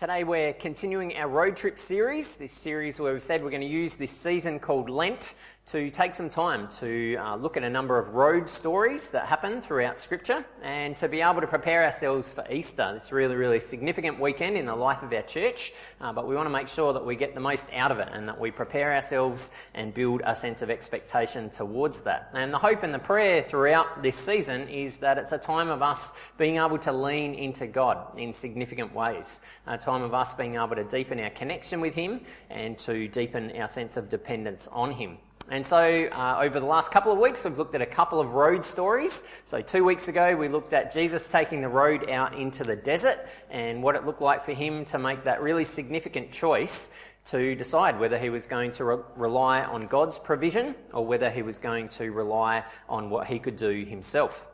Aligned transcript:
Today 0.00 0.24
we're 0.24 0.54
continuing 0.54 1.14
our 1.18 1.28
road 1.28 1.58
trip 1.58 1.78
series, 1.78 2.36
this 2.36 2.52
series 2.52 2.98
where 2.98 3.12
we've 3.12 3.22
said 3.22 3.44
we're 3.44 3.50
going 3.50 3.60
to 3.60 3.66
use 3.66 3.96
this 3.96 4.10
season 4.10 4.58
called 4.58 4.88
Lent 4.88 5.34
to 5.66 5.88
take 5.88 6.16
some 6.16 6.28
time 6.28 6.66
to 6.66 7.14
uh, 7.16 7.36
look 7.36 7.56
at 7.56 7.62
a 7.62 7.70
number 7.70 7.96
of 7.96 8.16
road 8.16 8.48
stories 8.48 9.12
that 9.12 9.26
happen 9.26 9.60
throughout 9.60 10.00
Scripture 10.00 10.44
and 10.62 10.96
to 10.96 11.06
be 11.06 11.20
able 11.20 11.40
to 11.40 11.46
prepare 11.46 11.84
ourselves 11.84 12.32
for 12.32 12.44
Easter. 12.50 12.90
This 12.92 13.12
really, 13.12 13.36
really 13.36 13.60
significant 13.60 14.18
weekend 14.18 14.56
in 14.56 14.66
the 14.66 14.74
life 14.74 15.04
of 15.04 15.12
our 15.12 15.22
church, 15.22 15.72
uh, 16.00 16.12
but 16.12 16.26
we 16.26 16.34
want 16.34 16.46
to 16.46 16.50
make 16.50 16.66
sure 16.66 16.92
that 16.92 17.06
we 17.06 17.14
get 17.14 17.34
the 17.34 17.40
most 17.40 17.72
out 17.72 17.92
of 17.92 18.00
it 18.00 18.08
and 18.10 18.28
that 18.28 18.40
we 18.40 18.50
prepare 18.50 18.92
ourselves 18.94 19.52
and 19.74 19.94
build 19.94 20.22
a 20.24 20.34
sense 20.34 20.62
of 20.62 20.70
expectation 20.70 21.50
towards 21.50 22.02
that. 22.02 22.30
And 22.34 22.52
the 22.52 22.58
hope 22.58 22.82
and 22.82 22.92
the 22.92 22.98
prayer 22.98 23.40
throughout 23.40 24.02
this 24.02 24.16
season 24.16 24.66
is 24.68 24.98
that 24.98 25.18
it's 25.18 25.30
a 25.30 25.38
time 25.38 25.68
of 25.68 25.82
us 25.82 26.14
being 26.36 26.56
able 26.56 26.78
to 26.78 26.90
lean 26.90 27.34
into 27.34 27.68
God 27.68 28.18
in 28.18 28.32
significant 28.32 28.92
ways, 28.92 29.40
a 29.68 29.78
time 29.90 30.02
of 30.02 30.14
us 30.14 30.32
being 30.32 30.54
able 30.54 30.76
to 30.76 30.84
deepen 30.84 31.18
our 31.18 31.30
connection 31.30 31.80
with 31.80 31.96
Him 31.96 32.20
and 32.48 32.78
to 32.78 33.08
deepen 33.08 33.56
our 33.56 33.66
sense 33.66 33.96
of 33.96 34.08
dependence 34.08 34.68
on 34.68 34.92
Him. 34.92 35.18
And 35.50 35.66
so, 35.66 36.08
uh, 36.12 36.38
over 36.40 36.60
the 36.60 36.66
last 36.66 36.92
couple 36.92 37.10
of 37.10 37.18
weeks, 37.18 37.42
we've 37.44 37.58
looked 37.58 37.74
at 37.74 37.82
a 37.82 37.86
couple 37.86 38.20
of 38.20 38.34
road 38.34 38.64
stories. 38.64 39.24
So, 39.44 39.60
two 39.60 39.82
weeks 39.82 40.06
ago, 40.06 40.36
we 40.36 40.46
looked 40.46 40.74
at 40.74 40.92
Jesus 40.92 41.32
taking 41.32 41.60
the 41.60 41.68
road 41.68 42.08
out 42.08 42.38
into 42.38 42.62
the 42.62 42.76
desert 42.76 43.18
and 43.50 43.82
what 43.82 43.96
it 43.96 44.06
looked 44.06 44.22
like 44.22 44.42
for 44.42 44.52
him 44.52 44.84
to 44.86 44.98
make 45.00 45.24
that 45.24 45.42
really 45.42 45.64
significant 45.64 46.30
choice 46.30 46.92
to 47.24 47.56
decide 47.56 47.98
whether 47.98 48.16
he 48.16 48.30
was 48.30 48.46
going 48.46 48.70
to 48.72 48.84
re- 48.84 49.02
rely 49.16 49.64
on 49.64 49.88
God's 49.88 50.20
provision 50.20 50.76
or 50.92 51.04
whether 51.04 51.28
he 51.28 51.42
was 51.42 51.58
going 51.58 51.88
to 51.88 52.12
rely 52.12 52.62
on 52.88 53.10
what 53.10 53.26
he 53.26 53.40
could 53.40 53.56
do 53.56 53.84
himself. 53.84 54.48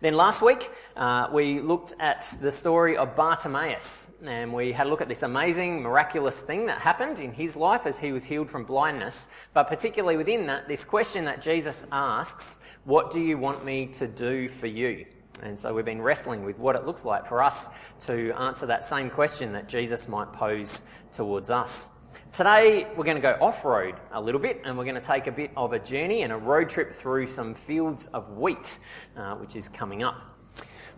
Then 0.00 0.14
last 0.14 0.42
week, 0.42 0.70
uh, 0.94 1.28
we 1.32 1.60
looked 1.60 1.94
at 1.98 2.36
the 2.42 2.52
story 2.52 2.98
of 2.98 3.16
Bartimaeus, 3.16 4.14
and 4.24 4.52
we 4.52 4.72
had 4.72 4.86
a 4.86 4.90
look 4.90 5.00
at 5.00 5.08
this 5.08 5.22
amazing, 5.22 5.82
miraculous 5.82 6.42
thing 6.42 6.66
that 6.66 6.80
happened 6.80 7.18
in 7.18 7.32
his 7.32 7.56
life 7.56 7.86
as 7.86 7.98
he 7.98 8.12
was 8.12 8.24
healed 8.24 8.50
from 8.50 8.64
blindness. 8.64 9.30
But 9.54 9.68
particularly 9.68 10.18
within 10.18 10.46
that, 10.48 10.68
this 10.68 10.84
question 10.84 11.24
that 11.24 11.40
Jesus 11.40 11.86
asks, 11.90 12.60
What 12.84 13.10
do 13.10 13.20
you 13.20 13.38
want 13.38 13.64
me 13.64 13.86
to 13.94 14.06
do 14.06 14.48
for 14.48 14.66
you? 14.66 15.06
And 15.42 15.58
so 15.58 15.72
we've 15.72 15.84
been 15.84 16.02
wrestling 16.02 16.44
with 16.44 16.58
what 16.58 16.76
it 16.76 16.84
looks 16.84 17.04
like 17.04 17.26
for 17.26 17.42
us 17.42 17.70
to 18.00 18.32
answer 18.32 18.66
that 18.66 18.84
same 18.84 19.08
question 19.08 19.52
that 19.54 19.68
Jesus 19.68 20.08
might 20.08 20.32
pose 20.32 20.82
towards 21.12 21.50
us. 21.50 21.90
Today, 22.32 22.86
we're 22.96 23.04
going 23.04 23.16
to 23.16 23.22
go 23.22 23.36
off 23.40 23.64
road 23.64 23.94
a 24.12 24.20
little 24.20 24.40
bit 24.40 24.60
and 24.64 24.76
we're 24.76 24.84
going 24.84 24.96
to 24.96 25.00
take 25.00 25.26
a 25.26 25.32
bit 25.32 25.50
of 25.56 25.72
a 25.72 25.78
journey 25.78 26.22
and 26.22 26.32
a 26.32 26.36
road 26.36 26.68
trip 26.68 26.92
through 26.92 27.26
some 27.26 27.54
fields 27.54 28.08
of 28.08 28.36
wheat, 28.36 28.78
uh, 29.16 29.36
which 29.36 29.56
is 29.56 29.68
coming 29.68 30.02
up. 30.02 30.32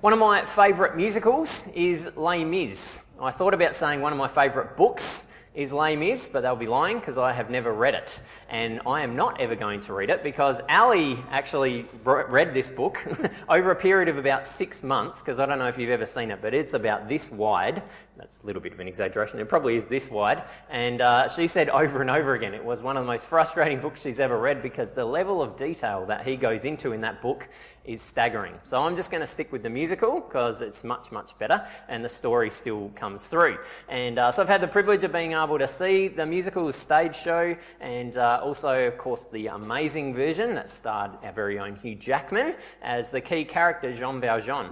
One 0.00 0.12
of 0.12 0.18
my 0.18 0.44
favourite 0.46 0.96
musicals 0.96 1.68
is 1.74 2.16
Les 2.16 2.44
Mis. 2.44 3.06
I 3.20 3.30
thought 3.30 3.54
about 3.54 3.74
saying 3.74 4.00
one 4.00 4.12
of 4.12 4.18
my 4.18 4.26
favourite 4.26 4.76
books 4.76 5.26
is 5.54 5.72
Les 5.72 5.96
Mis, 5.96 6.28
but 6.28 6.40
they'll 6.40 6.56
be 6.56 6.66
lying 6.66 6.98
because 6.98 7.18
I 7.18 7.32
have 7.32 7.50
never 7.50 7.72
read 7.72 7.94
it. 7.94 8.20
And 8.48 8.80
I 8.86 9.02
am 9.02 9.14
not 9.14 9.40
ever 9.40 9.54
going 9.54 9.80
to 9.80 9.92
read 9.92 10.08
it 10.08 10.22
because 10.22 10.62
Ali 10.70 11.22
actually 11.30 11.84
read 12.02 12.54
this 12.54 12.70
book 12.70 13.06
over 13.48 13.70
a 13.70 13.76
period 13.76 14.08
of 14.08 14.16
about 14.16 14.46
six 14.46 14.82
months, 14.82 15.20
because 15.20 15.38
I 15.38 15.44
don't 15.44 15.58
know 15.58 15.68
if 15.68 15.76
you've 15.76 15.90
ever 15.90 16.06
seen 16.06 16.30
it, 16.30 16.40
but 16.40 16.54
it's 16.54 16.72
about 16.72 17.08
this 17.08 17.30
wide. 17.30 17.82
That's 18.16 18.42
a 18.42 18.46
little 18.46 18.60
bit 18.62 18.72
of 18.72 18.80
an 18.80 18.88
exaggeration. 18.88 19.38
It 19.38 19.48
probably 19.48 19.76
is 19.76 19.86
this 19.86 20.10
wide. 20.10 20.42
And 20.68 21.00
uh, 21.00 21.28
she 21.28 21.46
said 21.46 21.68
over 21.68 22.00
and 22.00 22.10
over 22.10 22.34
again 22.34 22.54
it 22.54 22.64
was 22.64 22.82
one 22.82 22.96
of 22.96 23.04
the 23.04 23.06
most 23.06 23.26
frustrating 23.26 23.80
books 23.80 24.02
she's 24.02 24.18
ever 24.18 24.38
read 24.38 24.62
because 24.62 24.94
the 24.94 25.04
level 25.04 25.40
of 25.40 25.56
detail 25.56 26.06
that 26.06 26.26
he 26.26 26.36
goes 26.36 26.64
into 26.64 26.92
in 26.92 27.02
that 27.02 27.22
book 27.22 27.48
is 27.84 28.02
staggering. 28.02 28.54
So 28.64 28.82
I'm 28.82 28.96
just 28.96 29.10
going 29.10 29.22
to 29.22 29.26
stick 29.26 29.50
with 29.50 29.62
the 29.62 29.70
musical 29.70 30.20
because 30.20 30.62
it's 30.62 30.84
much, 30.84 31.10
much 31.10 31.38
better 31.38 31.66
and 31.88 32.04
the 32.04 32.08
story 32.08 32.50
still 32.50 32.90
comes 32.94 33.28
through. 33.28 33.58
And 33.88 34.18
uh, 34.18 34.30
so 34.30 34.42
I've 34.42 34.48
had 34.48 34.60
the 34.60 34.68
privilege 34.68 35.04
of 35.04 35.12
being 35.12 35.32
able 35.32 35.58
to 35.58 35.66
see 35.68 36.08
the 36.08 36.26
musical 36.26 36.70
stage 36.72 37.16
show 37.16 37.56
and 37.80 38.16
uh, 38.16 38.37
also, 38.42 38.86
of 38.86 38.98
course, 38.98 39.26
the 39.26 39.48
amazing 39.48 40.14
version 40.14 40.54
that 40.54 40.70
starred 40.70 41.12
our 41.22 41.32
very 41.32 41.58
own 41.58 41.76
Hugh 41.76 41.94
Jackman 41.94 42.54
as 42.82 43.10
the 43.10 43.20
key 43.20 43.44
character, 43.44 43.92
Jean 43.92 44.20
Valjean. 44.20 44.70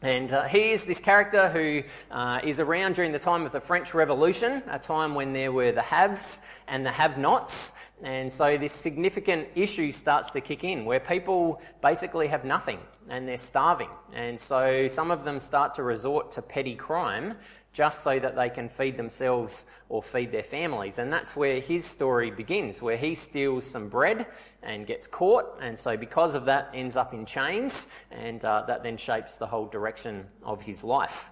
And 0.00 0.32
uh, 0.32 0.44
he 0.44 0.70
is 0.70 0.86
this 0.86 1.00
character 1.00 1.48
who 1.48 1.82
uh, 2.12 2.38
is 2.44 2.60
around 2.60 2.94
during 2.94 3.10
the 3.10 3.18
time 3.18 3.44
of 3.44 3.50
the 3.50 3.60
French 3.60 3.94
Revolution, 3.94 4.62
a 4.68 4.78
time 4.78 5.16
when 5.16 5.32
there 5.32 5.50
were 5.50 5.72
the 5.72 5.82
haves 5.82 6.40
and 6.68 6.86
the 6.86 6.92
have 6.92 7.18
nots. 7.18 7.72
And 8.04 8.32
so 8.32 8.56
this 8.56 8.72
significant 8.72 9.48
issue 9.56 9.90
starts 9.90 10.30
to 10.30 10.40
kick 10.40 10.62
in 10.62 10.84
where 10.84 11.00
people 11.00 11.60
basically 11.82 12.28
have 12.28 12.44
nothing 12.44 12.78
and 13.08 13.26
they're 13.26 13.36
starving. 13.36 13.88
And 14.12 14.38
so 14.38 14.86
some 14.86 15.10
of 15.10 15.24
them 15.24 15.40
start 15.40 15.74
to 15.74 15.82
resort 15.82 16.30
to 16.32 16.42
petty 16.42 16.76
crime 16.76 17.34
just 17.72 18.02
so 18.02 18.18
that 18.18 18.34
they 18.34 18.50
can 18.50 18.68
feed 18.68 18.96
themselves 18.96 19.66
or 19.88 20.02
feed 20.02 20.32
their 20.32 20.42
families. 20.42 20.98
And 20.98 21.12
that's 21.12 21.36
where 21.36 21.60
his 21.60 21.84
story 21.84 22.30
begins, 22.30 22.82
where 22.82 22.96
he 22.96 23.14
steals 23.14 23.64
some 23.64 23.88
bread 23.88 24.26
and 24.62 24.86
gets 24.86 25.06
caught, 25.06 25.58
and 25.60 25.78
so 25.78 25.96
because 25.96 26.34
of 26.34 26.46
that, 26.46 26.70
ends 26.74 26.96
up 26.96 27.14
in 27.14 27.24
chains, 27.24 27.88
and 28.10 28.44
uh, 28.44 28.64
that 28.66 28.82
then 28.82 28.96
shapes 28.96 29.38
the 29.38 29.46
whole 29.46 29.66
direction 29.66 30.26
of 30.42 30.62
his 30.62 30.82
life. 30.82 31.30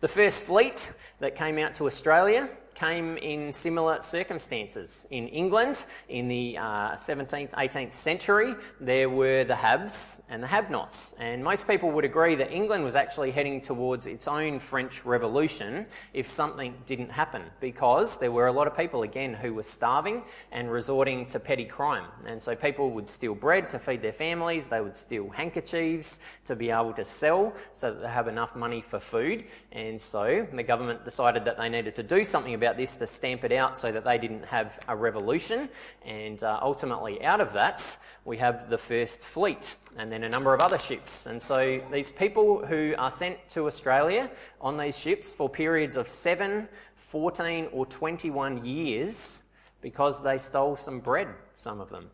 The 0.00 0.08
first 0.08 0.42
fleet 0.42 0.92
that 1.18 1.34
came 1.34 1.58
out 1.58 1.74
to 1.74 1.86
Australia 1.86 2.48
came 2.76 3.16
in 3.16 3.50
similar 3.52 4.00
circumstances. 4.02 5.06
In 5.10 5.26
England, 5.28 5.86
in 6.08 6.28
the 6.28 6.58
uh, 6.58 6.92
17th, 6.92 7.50
18th 7.50 7.94
century, 7.94 8.54
there 8.80 9.10
were 9.10 9.44
the 9.44 9.56
haves 9.56 10.22
and 10.28 10.42
the 10.42 10.46
have 10.46 10.70
nots. 10.70 11.14
And 11.18 11.42
most 11.42 11.66
people 11.66 11.90
would 11.90 12.04
agree 12.04 12.34
that 12.36 12.52
England 12.52 12.84
was 12.84 12.94
actually 12.94 13.30
heading 13.32 13.60
towards 13.60 14.06
its 14.06 14.28
own 14.28 14.60
French 14.60 15.04
Revolution 15.04 15.86
if 16.12 16.26
something 16.26 16.74
didn't 16.84 17.10
happen, 17.10 17.42
because 17.60 18.18
there 18.18 18.30
were 18.30 18.46
a 18.46 18.52
lot 18.52 18.66
of 18.66 18.76
people, 18.76 19.02
again, 19.02 19.32
who 19.34 19.54
were 19.54 19.62
starving 19.62 20.22
and 20.52 20.70
resorting 20.70 21.26
to 21.26 21.40
petty 21.40 21.64
crime. 21.64 22.06
And 22.26 22.40
so 22.40 22.54
people 22.54 22.90
would 22.90 23.08
steal 23.08 23.34
bread 23.34 23.70
to 23.70 23.78
feed 23.78 24.02
their 24.02 24.12
families, 24.12 24.68
they 24.68 24.80
would 24.80 24.96
steal 24.96 25.30
handkerchiefs 25.30 26.20
to 26.44 26.54
be 26.54 26.70
able 26.70 26.92
to 26.92 27.04
sell 27.04 27.54
so 27.72 27.92
that 27.92 28.02
they 28.02 28.08
have 28.08 28.28
enough 28.28 28.54
money 28.54 28.82
for 28.82 29.00
food. 29.00 29.44
And 29.72 30.00
so 30.00 30.46
the 30.52 30.62
government 30.62 31.04
decided 31.04 31.44
that 31.46 31.56
they 31.56 31.68
needed 31.68 31.94
to 31.96 32.02
do 32.02 32.24
something 32.24 32.54
about 32.54 32.65
about 32.66 32.76
this 32.76 32.96
to 32.96 33.06
stamp 33.06 33.44
it 33.44 33.52
out 33.52 33.78
so 33.78 33.92
that 33.92 34.04
they 34.04 34.18
didn't 34.18 34.44
have 34.44 34.80
a 34.88 34.96
revolution. 34.96 35.68
And 36.04 36.42
uh, 36.42 36.58
ultimately, 36.60 37.22
out 37.24 37.40
of 37.40 37.52
that, 37.52 37.96
we 38.24 38.38
have 38.38 38.68
the 38.68 38.78
first 38.78 39.22
fleet 39.22 39.76
and 39.96 40.10
then 40.10 40.24
a 40.24 40.28
number 40.28 40.52
of 40.52 40.60
other 40.60 40.78
ships. 40.78 41.26
And 41.26 41.40
so 41.40 41.80
these 41.92 42.10
people 42.10 42.66
who 42.66 42.94
are 42.98 43.10
sent 43.10 43.38
to 43.50 43.66
Australia 43.66 44.30
on 44.60 44.76
these 44.76 44.98
ships 44.98 45.32
for 45.32 45.48
periods 45.48 45.96
of 45.96 46.08
7, 46.08 46.68
14, 46.96 47.68
or 47.72 47.86
21 47.86 48.64
years 48.64 49.44
because 49.80 50.22
they 50.22 50.36
stole 50.36 50.74
some 50.74 50.98
bread, 50.98 51.28
some 51.56 51.80
of 51.80 51.88
them, 51.88 52.10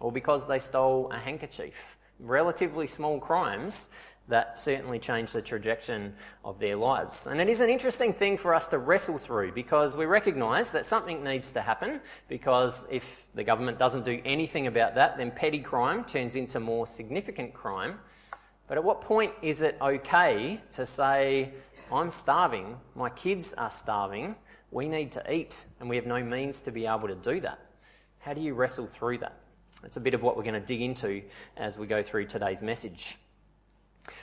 or 0.00 0.12
because 0.12 0.46
they 0.46 0.58
stole 0.58 1.10
a 1.12 1.18
handkerchief. 1.18 1.96
Relatively 2.20 2.86
small 2.86 3.18
crimes 3.18 3.88
that 4.28 4.58
certainly 4.58 4.98
changed 4.98 5.34
the 5.34 5.42
trajectory 5.42 6.10
of 6.44 6.58
their 6.58 6.76
lives. 6.76 7.26
And 7.26 7.40
it 7.40 7.48
is 7.48 7.60
an 7.60 7.68
interesting 7.68 8.12
thing 8.12 8.38
for 8.38 8.54
us 8.54 8.68
to 8.68 8.78
wrestle 8.78 9.18
through 9.18 9.52
because 9.52 9.96
we 9.96 10.06
recognise 10.06 10.72
that 10.72 10.86
something 10.86 11.22
needs 11.22 11.52
to 11.52 11.60
happen 11.60 12.00
because 12.28 12.88
if 12.90 13.26
the 13.34 13.44
government 13.44 13.78
doesn't 13.78 14.04
do 14.04 14.20
anything 14.24 14.66
about 14.66 14.94
that, 14.94 15.18
then 15.18 15.30
petty 15.30 15.58
crime 15.58 16.04
turns 16.04 16.36
into 16.36 16.58
more 16.58 16.86
significant 16.86 17.52
crime. 17.52 17.98
But 18.66 18.78
at 18.78 18.84
what 18.84 19.02
point 19.02 19.32
is 19.42 19.60
it 19.60 19.76
okay 19.80 20.60
to 20.70 20.86
say, 20.86 21.52
I'm 21.92 22.10
starving, 22.10 22.78
my 22.94 23.10
kids 23.10 23.52
are 23.54 23.70
starving, 23.70 24.36
we 24.70 24.88
need 24.88 25.12
to 25.12 25.32
eat, 25.32 25.66
and 25.80 25.88
we 25.88 25.96
have 25.96 26.06
no 26.06 26.22
means 26.24 26.62
to 26.62 26.72
be 26.72 26.86
able 26.86 27.08
to 27.08 27.14
do 27.14 27.40
that? 27.40 27.58
How 28.20 28.32
do 28.32 28.40
you 28.40 28.54
wrestle 28.54 28.86
through 28.86 29.18
that? 29.18 29.38
That's 29.82 29.98
a 29.98 30.00
bit 30.00 30.14
of 30.14 30.22
what 30.22 30.34
we're 30.34 30.44
going 30.44 30.54
to 30.54 30.60
dig 30.60 30.80
into 30.80 31.22
as 31.58 31.76
we 31.76 31.86
go 31.86 32.02
through 32.02 32.24
today's 32.24 32.62
message. 32.62 33.18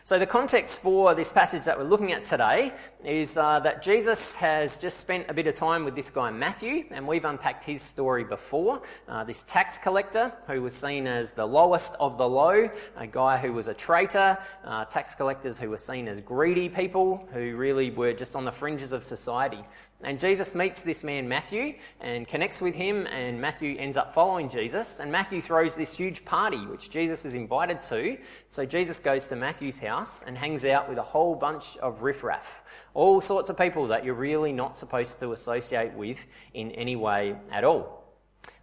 So, 0.03 0.19
the 0.19 0.27
context 0.27 0.81
for 0.81 1.15
this 1.15 1.31
passage 1.31 1.65
that 1.65 1.77
we're 1.77 1.85
looking 1.85 2.11
at 2.11 2.23
today 2.23 2.73
is 3.03 3.37
uh, 3.37 3.59
that 3.61 3.81
Jesus 3.81 4.35
has 4.35 4.77
just 4.77 4.99
spent 4.99 5.25
a 5.27 5.33
bit 5.33 5.47
of 5.47 5.55
time 5.55 5.85
with 5.85 5.95
this 5.95 6.11
guy 6.11 6.29
Matthew, 6.29 6.85
and 6.91 7.07
we've 7.07 7.25
unpacked 7.25 7.63
his 7.63 7.81
story 7.81 8.23
before. 8.23 8.81
Uh, 9.07 9.23
this 9.23 9.43
tax 9.43 9.79
collector 9.79 10.31
who 10.47 10.61
was 10.61 10.73
seen 10.73 11.07
as 11.07 11.33
the 11.33 11.45
lowest 11.45 11.95
of 11.99 12.17
the 12.17 12.27
low, 12.27 12.69
a 12.95 13.07
guy 13.07 13.37
who 13.37 13.53
was 13.53 13.67
a 13.69 13.73
traitor, 13.73 14.37
uh, 14.65 14.85
tax 14.85 15.15
collectors 15.15 15.57
who 15.57 15.69
were 15.69 15.77
seen 15.77 16.07
as 16.07 16.21
greedy 16.21 16.69
people 16.69 17.27
who 17.33 17.55
really 17.55 17.89
were 17.89 18.13
just 18.13 18.35
on 18.35 18.45
the 18.45 18.51
fringes 18.51 18.93
of 18.93 19.03
society. 19.03 19.63
And 20.03 20.19
Jesus 20.19 20.55
meets 20.55 20.83
this 20.83 21.03
man, 21.03 21.29
Matthew, 21.29 21.75
and 21.99 22.27
connects 22.27 22.61
with 22.61 22.73
him, 22.73 23.05
and 23.07 23.39
Matthew 23.39 23.77
ends 23.77 23.97
up 23.97 24.13
following 24.13 24.49
Jesus. 24.49 24.99
And 24.99 25.11
Matthew 25.11 25.41
throws 25.41 25.75
this 25.75 25.95
huge 25.95 26.25
party, 26.25 26.65
which 26.65 26.89
Jesus 26.89 27.23
is 27.23 27.35
invited 27.35 27.81
to. 27.83 28.17
So 28.47 28.65
Jesus 28.65 28.99
goes 28.99 29.27
to 29.27 29.35
Matthew's 29.35 29.79
house 29.79 30.23
and 30.23 30.37
hangs 30.37 30.65
out 30.65 30.89
with 30.89 30.97
a 30.97 31.03
whole 31.03 31.35
bunch 31.35 31.77
of 31.77 32.01
riffraff, 32.01 32.63
all 32.93 33.21
sorts 33.21 33.49
of 33.49 33.57
people 33.57 33.87
that 33.87 34.03
you're 34.03 34.15
really 34.15 34.53
not 34.53 34.75
supposed 34.75 35.19
to 35.19 35.33
associate 35.33 35.93
with 35.93 36.25
in 36.53 36.71
any 36.71 36.95
way 36.95 37.35
at 37.51 37.63
all. 37.63 38.01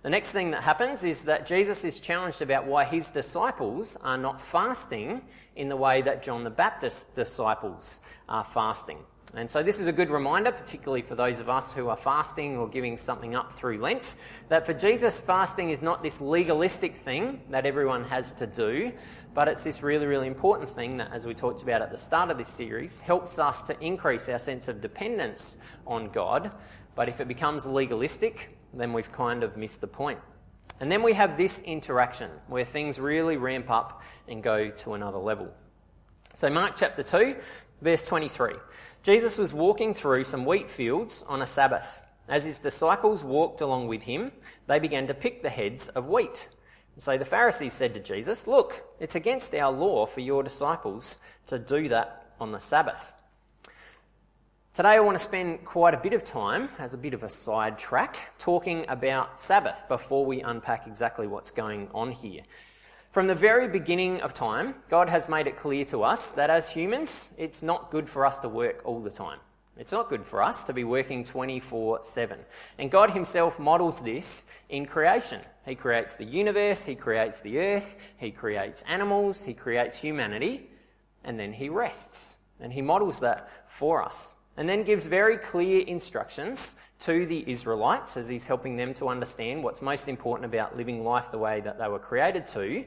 The 0.02 0.10
next 0.10 0.32
thing 0.32 0.52
that 0.52 0.62
happens 0.62 1.04
is 1.04 1.24
that 1.24 1.46
Jesus 1.46 1.84
is 1.84 2.00
challenged 2.00 2.42
about 2.42 2.66
why 2.66 2.84
his 2.84 3.10
disciples 3.10 3.96
are 4.02 4.18
not 4.18 4.40
fasting 4.40 5.22
in 5.58 5.68
the 5.68 5.76
way 5.76 6.00
that 6.02 6.22
John 6.22 6.44
the 6.44 6.50
Baptist's 6.50 7.04
disciples 7.04 8.00
are 8.28 8.44
fasting. 8.44 8.98
And 9.34 9.50
so, 9.50 9.62
this 9.62 9.78
is 9.78 9.88
a 9.88 9.92
good 9.92 10.08
reminder, 10.08 10.52
particularly 10.52 11.02
for 11.02 11.14
those 11.14 11.38
of 11.38 11.50
us 11.50 11.74
who 11.74 11.88
are 11.88 11.96
fasting 11.96 12.56
or 12.56 12.66
giving 12.66 12.96
something 12.96 13.34
up 13.34 13.52
through 13.52 13.78
Lent, 13.78 14.14
that 14.48 14.64
for 14.64 14.72
Jesus, 14.72 15.20
fasting 15.20 15.68
is 15.68 15.82
not 15.82 16.02
this 16.02 16.22
legalistic 16.22 16.94
thing 16.94 17.42
that 17.50 17.66
everyone 17.66 18.04
has 18.04 18.32
to 18.34 18.46
do, 18.46 18.90
but 19.34 19.46
it's 19.46 19.64
this 19.64 19.82
really, 19.82 20.06
really 20.06 20.28
important 20.28 20.70
thing 20.70 20.96
that, 20.96 21.12
as 21.12 21.26
we 21.26 21.34
talked 21.34 21.62
about 21.62 21.82
at 21.82 21.90
the 21.90 21.96
start 21.98 22.30
of 22.30 22.38
this 22.38 22.48
series, 22.48 23.00
helps 23.00 23.38
us 23.38 23.64
to 23.64 23.78
increase 23.84 24.30
our 24.30 24.38
sense 24.38 24.68
of 24.68 24.80
dependence 24.80 25.58
on 25.86 26.08
God. 26.08 26.50
But 26.94 27.10
if 27.10 27.20
it 27.20 27.28
becomes 27.28 27.66
legalistic, 27.66 28.56
then 28.72 28.94
we've 28.94 29.12
kind 29.12 29.42
of 29.42 29.58
missed 29.58 29.82
the 29.82 29.88
point. 29.88 30.20
And 30.80 30.90
then 30.90 31.02
we 31.02 31.12
have 31.14 31.36
this 31.36 31.60
interaction 31.62 32.30
where 32.46 32.64
things 32.64 33.00
really 33.00 33.36
ramp 33.36 33.70
up 33.70 34.02
and 34.28 34.42
go 34.42 34.70
to 34.70 34.94
another 34.94 35.18
level. 35.18 35.52
So, 36.34 36.48
Mark 36.48 36.76
chapter 36.76 37.02
2, 37.02 37.36
verse 37.82 38.06
23. 38.06 38.54
Jesus 39.02 39.38
was 39.38 39.52
walking 39.52 39.94
through 39.94 40.24
some 40.24 40.44
wheat 40.44 40.70
fields 40.70 41.24
on 41.28 41.42
a 41.42 41.46
Sabbath. 41.46 42.02
As 42.28 42.44
his 42.44 42.60
disciples 42.60 43.24
walked 43.24 43.60
along 43.60 43.88
with 43.88 44.02
him, 44.02 44.32
they 44.66 44.78
began 44.78 45.06
to 45.06 45.14
pick 45.14 45.42
the 45.42 45.50
heads 45.50 45.88
of 45.88 46.06
wheat. 46.06 46.48
So 46.96 47.16
the 47.16 47.24
Pharisees 47.24 47.72
said 47.72 47.94
to 47.94 48.00
Jesus, 48.00 48.46
Look, 48.46 48.84
it's 49.00 49.14
against 49.14 49.54
our 49.54 49.72
law 49.72 50.04
for 50.06 50.20
your 50.20 50.42
disciples 50.42 51.20
to 51.46 51.58
do 51.58 51.88
that 51.88 52.32
on 52.40 52.52
the 52.52 52.58
Sabbath. 52.58 53.14
Today, 54.78 54.90
I 54.90 55.00
want 55.00 55.18
to 55.18 55.24
spend 55.24 55.64
quite 55.64 55.92
a 55.92 55.96
bit 55.96 56.12
of 56.12 56.22
time, 56.22 56.68
as 56.78 56.94
a 56.94 56.98
bit 56.98 57.12
of 57.12 57.24
a 57.24 57.28
side 57.28 57.80
track, 57.80 58.16
talking 58.38 58.84
about 58.86 59.40
Sabbath 59.40 59.84
before 59.88 60.24
we 60.24 60.40
unpack 60.40 60.86
exactly 60.86 61.26
what's 61.26 61.50
going 61.50 61.88
on 61.92 62.12
here. 62.12 62.42
From 63.10 63.26
the 63.26 63.34
very 63.34 63.66
beginning 63.66 64.20
of 64.20 64.34
time, 64.34 64.76
God 64.88 65.08
has 65.08 65.28
made 65.28 65.48
it 65.48 65.56
clear 65.56 65.84
to 65.86 66.04
us 66.04 66.30
that 66.34 66.48
as 66.48 66.70
humans, 66.70 67.34
it's 67.36 67.60
not 67.60 67.90
good 67.90 68.08
for 68.08 68.24
us 68.24 68.38
to 68.38 68.48
work 68.48 68.82
all 68.84 69.00
the 69.00 69.10
time. 69.10 69.40
It's 69.76 69.90
not 69.90 70.08
good 70.08 70.24
for 70.24 70.44
us 70.44 70.62
to 70.66 70.72
be 70.72 70.84
working 70.84 71.24
24 71.24 72.04
7. 72.04 72.38
And 72.78 72.88
God 72.88 73.10
Himself 73.10 73.58
models 73.58 74.00
this 74.00 74.46
in 74.68 74.86
creation. 74.86 75.40
He 75.64 75.74
creates 75.74 76.14
the 76.14 76.24
universe, 76.24 76.86
He 76.86 76.94
creates 76.94 77.40
the 77.40 77.58
earth, 77.58 77.96
He 78.16 78.30
creates 78.30 78.82
animals, 78.82 79.42
He 79.42 79.54
creates 79.54 79.98
humanity, 79.98 80.70
and 81.24 81.36
then 81.36 81.52
He 81.52 81.68
rests. 81.68 82.38
And 82.60 82.72
He 82.72 82.80
models 82.80 83.18
that 83.18 83.50
for 83.66 84.04
us. 84.04 84.36
And 84.58 84.68
then 84.68 84.82
gives 84.82 85.06
very 85.06 85.38
clear 85.38 85.86
instructions 85.86 86.74
to 86.98 87.24
the 87.26 87.48
Israelites 87.48 88.16
as 88.16 88.28
he's 88.28 88.44
helping 88.44 88.76
them 88.76 88.92
to 88.94 89.08
understand 89.08 89.62
what's 89.62 89.80
most 89.80 90.08
important 90.08 90.46
about 90.46 90.76
living 90.76 91.04
life 91.04 91.30
the 91.30 91.38
way 91.38 91.60
that 91.60 91.78
they 91.78 91.86
were 91.86 92.00
created 92.00 92.44
to, 92.48 92.84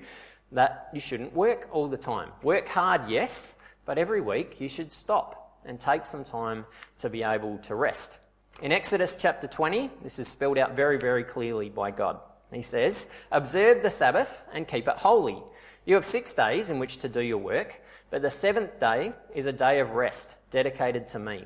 that 0.51 0.89
you 0.94 1.00
shouldn't 1.00 1.33
work 1.33 1.69
all 1.71 1.88
the 1.88 1.97
time. 1.97 2.29
Work 2.44 2.68
hard, 2.68 3.09
yes, 3.09 3.56
but 3.85 3.97
every 3.97 4.19
week 4.19 4.59
you 4.59 4.68
should 4.68 4.91
stop 4.91 5.62
and 5.65 5.79
take 5.79 6.06
some 6.06 6.25
time 6.25 6.65
to 6.97 7.09
be 7.09 7.23
able 7.23 7.57
to 7.59 7.73
rest. 7.73 8.19
In 8.62 8.73
Exodus 8.73 9.15
chapter 9.15 9.47
20, 9.47 9.89
this 10.03 10.19
is 10.19 10.27
spelled 10.27 10.57
out 10.57 10.75
very, 10.75 10.97
very 10.97 11.23
clearly 11.23 11.69
by 11.69 11.89
God. 11.91 12.19
He 12.51 12.62
says, 12.62 13.09
Observe 13.31 13.81
the 13.81 13.89
Sabbath 13.89 14.45
and 14.51 14.68
keep 14.68 14.89
it 14.89 14.97
holy. 14.97 15.41
You 15.85 15.95
have 15.95 16.06
six 16.06 16.33
days 16.33 16.69
in 16.69 16.79
which 16.79 16.97
to 16.97 17.07
do 17.07 17.21
your 17.21 17.38
work, 17.38 17.81
but 18.09 18.21
the 18.21 18.29
seventh 18.29 18.77
day 18.77 19.13
is 19.33 19.45
a 19.45 19.53
day 19.53 19.79
of 19.79 19.91
rest 19.91 20.38
dedicated 20.51 21.07
to 21.07 21.19
me. 21.19 21.45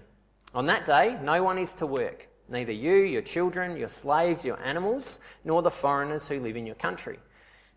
On 0.55 0.65
that 0.67 0.85
day, 0.85 1.17
no 1.21 1.43
one 1.43 1.57
is 1.57 1.75
to 1.75 1.85
work 1.85 2.29
neither 2.47 2.71
you, 2.71 2.93
your 2.93 3.21
children, 3.21 3.75
your 3.75 3.89
slaves, 3.89 4.45
your 4.45 4.59
animals, 4.63 5.19
nor 5.43 5.61
the 5.61 5.71
foreigners 5.71 6.27
who 6.27 6.39
live 6.39 6.55
in 6.55 6.65
your 6.65 6.75
country. 6.75 7.19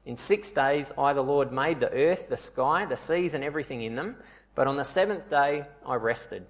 In 0.04 0.14
six 0.14 0.52
days 0.52 0.92
I, 0.96 1.12
the 1.12 1.22
Lord, 1.22 1.52
made 1.52 1.80
the 1.80 1.92
earth, 1.92 2.28
the 2.28 2.36
sky, 2.36 2.84
the 2.84 2.96
seas, 2.96 3.34
and 3.34 3.42
everything 3.42 3.82
in 3.82 3.96
them, 3.96 4.16
but 4.54 4.66
on 4.66 4.76
the 4.76 4.84
seventh 4.84 5.28
day 5.28 5.64
I 5.84 5.96
rested. 5.96 6.46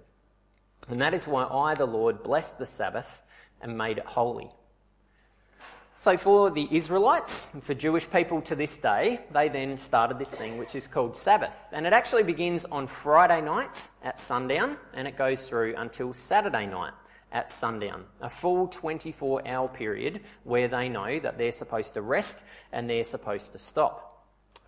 And 0.88 1.00
that 1.00 1.14
is 1.14 1.26
why 1.26 1.44
I, 1.44 1.75
the 1.75 1.86
Lord, 1.86 2.22
blessed 2.22 2.58
the 2.58 2.66
Sabbath 2.66 3.22
and 3.62 3.78
made 3.78 3.98
it 3.98 4.06
holy. 4.06 4.50
So, 6.00 6.16
for 6.16 6.52
the 6.52 6.68
Israelites, 6.70 7.50
for 7.60 7.74
Jewish 7.74 8.08
people 8.08 8.40
to 8.42 8.54
this 8.54 8.78
day, 8.78 9.18
they 9.32 9.48
then 9.48 9.76
started 9.78 10.16
this 10.16 10.32
thing 10.32 10.56
which 10.56 10.76
is 10.76 10.86
called 10.86 11.16
Sabbath. 11.16 11.66
And 11.72 11.88
it 11.88 11.92
actually 11.92 12.22
begins 12.22 12.64
on 12.64 12.86
Friday 12.86 13.40
night 13.40 13.88
at 14.04 14.20
sundown 14.20 14.76
and 14.94 15.08
it 15.08 15.16
goes 15.16 15.48
through 15.48 15.74
until 15.76 16.12
Saturday 16.12 16.66
night 16.66 16.92
at 17.32 17.50
sundown, 17.50 18.04
a 18.20 18.30
full 18.30 18.68
24 18.68 19.48
hour 19.48 19.66
period 19.66 20.20
where 20.44 20.68
they 20.68 20.88
know 20.88 21.18
that 21.18 21.36
they're 21.36 21.50
supposed 21.50 21.94
to 21.94 22.00
rest 22.00 22.44
and 22.72 22.88
they're 22.88 23.02
supposed 23.02 23.50
to 23.54 23.58
stop. 23.58 24.07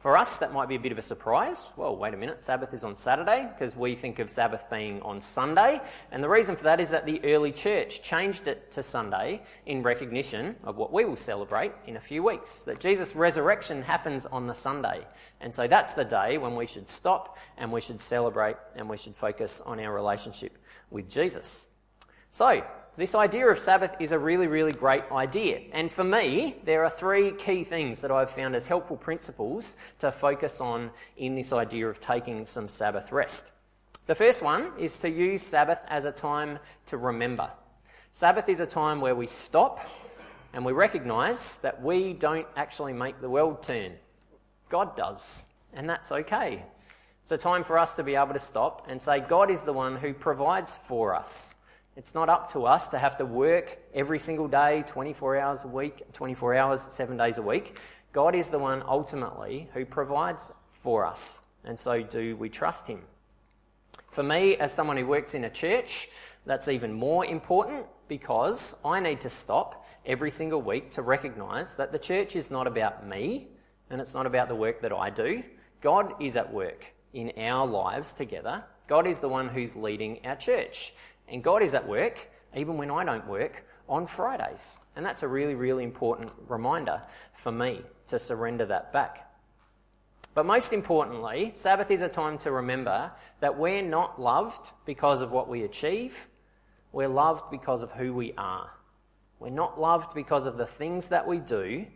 For 0.00 0.16
us, 0.16 0.38
that 0.38 0.54
might 0.54 0.70
be 0.70 0.76
a 0.76 0.80
bit 0.80 0.92
of 0.92 0.98
a 0.98 1.02
surprise. 1.02 1.68
Well, 1.76 1.94
wait 1.94 2.14
a 2.14 2.16
minute, 2.16 2.40
Sabbath 2.40 2.72
is 2.72 2.84
on 2.84 2.94
Saturday 2.94 3.50
because 3.52 3.76
we 3.76 3.94
think 3.94 4.18
of 4.18 4.30
Sabbath 4.30 4.64
being 4.70 5.02
on 5.02 5.20
Sunday. 5.20 5.78
And 6.10 6.24
the 6.24 6.28
reason 6.28 6.56
for 6.56 6.62
that 6.64 6.80
is 6.80 6.88
that 6.88 7.04
the 7.04 7.22
early 7.22 7.52
church 7.52 8.00
changed 8.00 8.48
it 8.48 8.70
to 8.70 8.82
Sunday 8.82 9.42
in 9.66 9.82
recognition 9.82 10.56
of 10.64 10.78
what 10.78 10.90
we 10.90 11.04
will 11.04 11.16
celebrate 11.16 11.72
in 11.86 11.96
a 11.96 12.00
few 12.00 12.22
weeks 12.22 12.64
that 12.64 12.80
Jesus' 12.80 13.14
resurrection 13.14 13.82
happens 13.82 14.24
on 14.24 14.46
the 14.46 14.54
Sunday. 14.54 15.06
And 15.42 15.54
so 15.54 15.68
that's 15.68 15.92
the 15.92 16.04
day 16.06 16.38
when 16.38 16.56
we 16.56 16.64
should 16.64 16.88
stop 16.88 17.36
and 17.58 17.70
we 17.70 17.82
should 17.82 18.00
celebrate 18.00 18.56
and 18.76 18.88
we 18.88 18.96
should 18.96 19.14
focus 19.14 19.60
on 19.60 19.78
our 19.78 19.92
relationship 19.92 20.56
with 20.90 21.10
Jesus. 21.10 21.68
So, 22.30 22.64
this 23.00 23.14
idea 23.14 23.48
of 23.48 23.58
Sabbath 23.58 23.96
is 23.98 24.12
a 24.12 24.18
really, 24.18 24.46
really 24.46 24.72
great 24.72 25.04
idea. 25.10 25.62
And 25.72 25.90
for 25.90 26.04
me, 26.04 26.56
there 26.64 26.84
are 26.84 26.90
three 26.90 27.32
key 27.32 27.64
things 27.64 28.02
that 28.02 28.10
I've 28.10 28.30
found 28.30 28.54
as 28.54 28.66
helpful 28.66 28.98
principles 28.98 29.76
to 30.00 30.12
focus 30.12 30.60
on 30.60 30.90
in 31.16 31.34
this 31.34 31.50
idea 31.54 31.88
of 31.88 31.98
taking 31.98 32.44
some 32.44 32.68
Sabbath 32.68 33.10
rest. 33.10 33.52
The 34.06 34.14
first 34.14 34.42
one 34.42 34.72
is 34.78 34.98
to 34.98 35.08
use 35.08 35.40
Sabbath 35.40 35.80
as 35.88 36.04
a 36.04 36.12
time 36.12 36.58
to 36.86 36.98
remember. 36.98 37.50
Sabbath 38.12 38.50
is 38.50 38.60
a 38.60 38.66
time 38.66 39.00
where 39.00 39.14
we 39.14 39.26
stop 39.26 39.80
and 40.52 40.62
we 40.62 40.74
recognize 40.74 41.58
that 41.60 41.82
we 41.82 42.12
don't 42.12 42.46
actually 42.54 42.92
make 42.92 43.22
the 43.22 43.30
world 43.30 43.62
turn. 43.62 43.92
God 44.68 44.94
does, 44.94 45.46
and 45.72 45.88
that's 45.88 46.12
okay. 46.12 46.64
It's 47.22 47.32
a 47.32 47.38
time 47.38 47.64
for 47.64 47.78
us 47.78 47.96
to 47.96 48.02
be 48.02 48.16
able 48.16 48.34
to 48.34 48.38
stop 48.38 48.88
and 48.90 49.00
say, 49.00 49.20
God 49.20 49.50
is 49.50 49.64
the 49.64 49.72
one 49.72 49.96
who 49.96 50.12
provides 50.12 50.76
for 50.76 51.14
us. 51.14 51.54
It's 51.96 52.14
not 52.14 52.28
up 52.28 52.52
to 52.52 52.66
us 52.66 52.90
to 52.90 52.98
have 52.98 53.18
to 53.18 53.24
work 53.24 53.76
every 53.92 54.18
single 54.18 54.48
day, 54.48 54.84
24 54.86 55.38
hours 55.38 55.64
a 55.64 55.68
week, 55.68 56.12
24 56.12 56.54
hours, 56.54 56.80
seven 56.80 57.16
days 57.16 57.38
a 57.38 57.42
week. 57.42 57.78
God 58.12 58.34
is 58.34 58.50
the 58.50 58.58
one 58.58 58.82
ultimately 58.86 59.68
who 59.74 59.84
provides 59.84 60.52
for 60.70 61.04
us. 61.04 61.42
And 61.64 61.78
so 61.78 62.02
do 62.02 62.36
we 62.36 62.48
trust 62.48 62.86
Him. 62.86 63.02
For 64.10 64.22
me, 64.22 64.56
as 64.56 64.72
someone 64.72 64.96
who 64.96 65.06
works 65.06 65.34
in 65.34 65.44
a 65.44 65.50
church, 65.50 66.08
that's 66.46 66.68
even 66.68 66.92
more 66.92 67.24
important 67.24 67.86
because 68.08 68.76
I 68.84 69.00
need 69.00 69.20
to 69.22 69.30
stop 69.30 69.86
every 70.06 70.30
single 70.30 70.62
week 70.62 70.90
to 70.90 71.02
recognize 71.02 71.76
that 71.76 71.92
the 71.92 71.98
church 71.98 72.34
is 72.34 72.50
not 72.50 72.66
about 72.66 73.06
me 73.06 73.48
and 73.90 74.00
it's 74.00 74.14
not 74.14 74.26
about 74.26 74.48
the 74.48 74.54
work 74.54 74.80
that 74.82 74.92
I 74.92 75.10
do. 75.10 75.42
God 75.80 76.14
is 76.20 76.36
at 76.36 76.52
work 76.52 76.92
in 77.12 77.32
our 77.36 77.66
lives 77.66 78.14
together. 78.14 78.64
God 78.86 79.06
is 79.06 79.20
the 79.20 79.28
one 79.28 79.48
who's 79.48 79.76
leading 79.76 80.24
our 80.26 80.36
church. 80.36 80.92
And 81.30 81.42
God 81.42 81.62
is 81.62 81.74
at 81.74 81.86
work, 81.86 82.28
even 82.54 82.76
when 82.76 82.90
I 82.90 83.04
don't 83.04 83.26
work, 83.26 83.64
on 83.88 84.06
Fridays. 84.06 84.78
And 84.96 85.04
that's 85.04 85.22
a 85.22 85.28
really, 85.28 85.54
really 85.54 85.84
important 85.84 86.30
reminder 86.48 87.02
for 87.34 87.52
me 87.52 87.82
to 88.08 88.18
surrender 88.18 88.66
that 88.66 88.92
back. 88.92 89.26
But 90.34 90.46
most 90.46 90.72
importantly, 90.72 91.50
Sabbath 91.54 91.90
is 91.90 92.02
a 92.02 92.08
time 92.08 92.38
to 92.38 92.52
remember 92.52 93.10
that 93.40 93.58
we're 93.58 93.82
not 93.82 94.20
loved 94.20 94.70
because 94.84 95.22
of 95.22 95.32
what 95.32 95.48
we 95.48 95.62
achieve, 95.62 96.28
we're 96.92 97.08
loved 97.08 97.50
because 97.50 97.82
of 97.82 97.92
who 97.92 98.12
we 98.12 98.32
are. 98.36 98.70
We're 99.38 99.50
not 99.50 99.80
loved 99.80 100.14
because 100.14 100.46
of 100.46 100.56
the 100.56 100.66
things 100.66 101.08
that 101.08 101.26
we 101.26 101.38
do, 101.38 101.86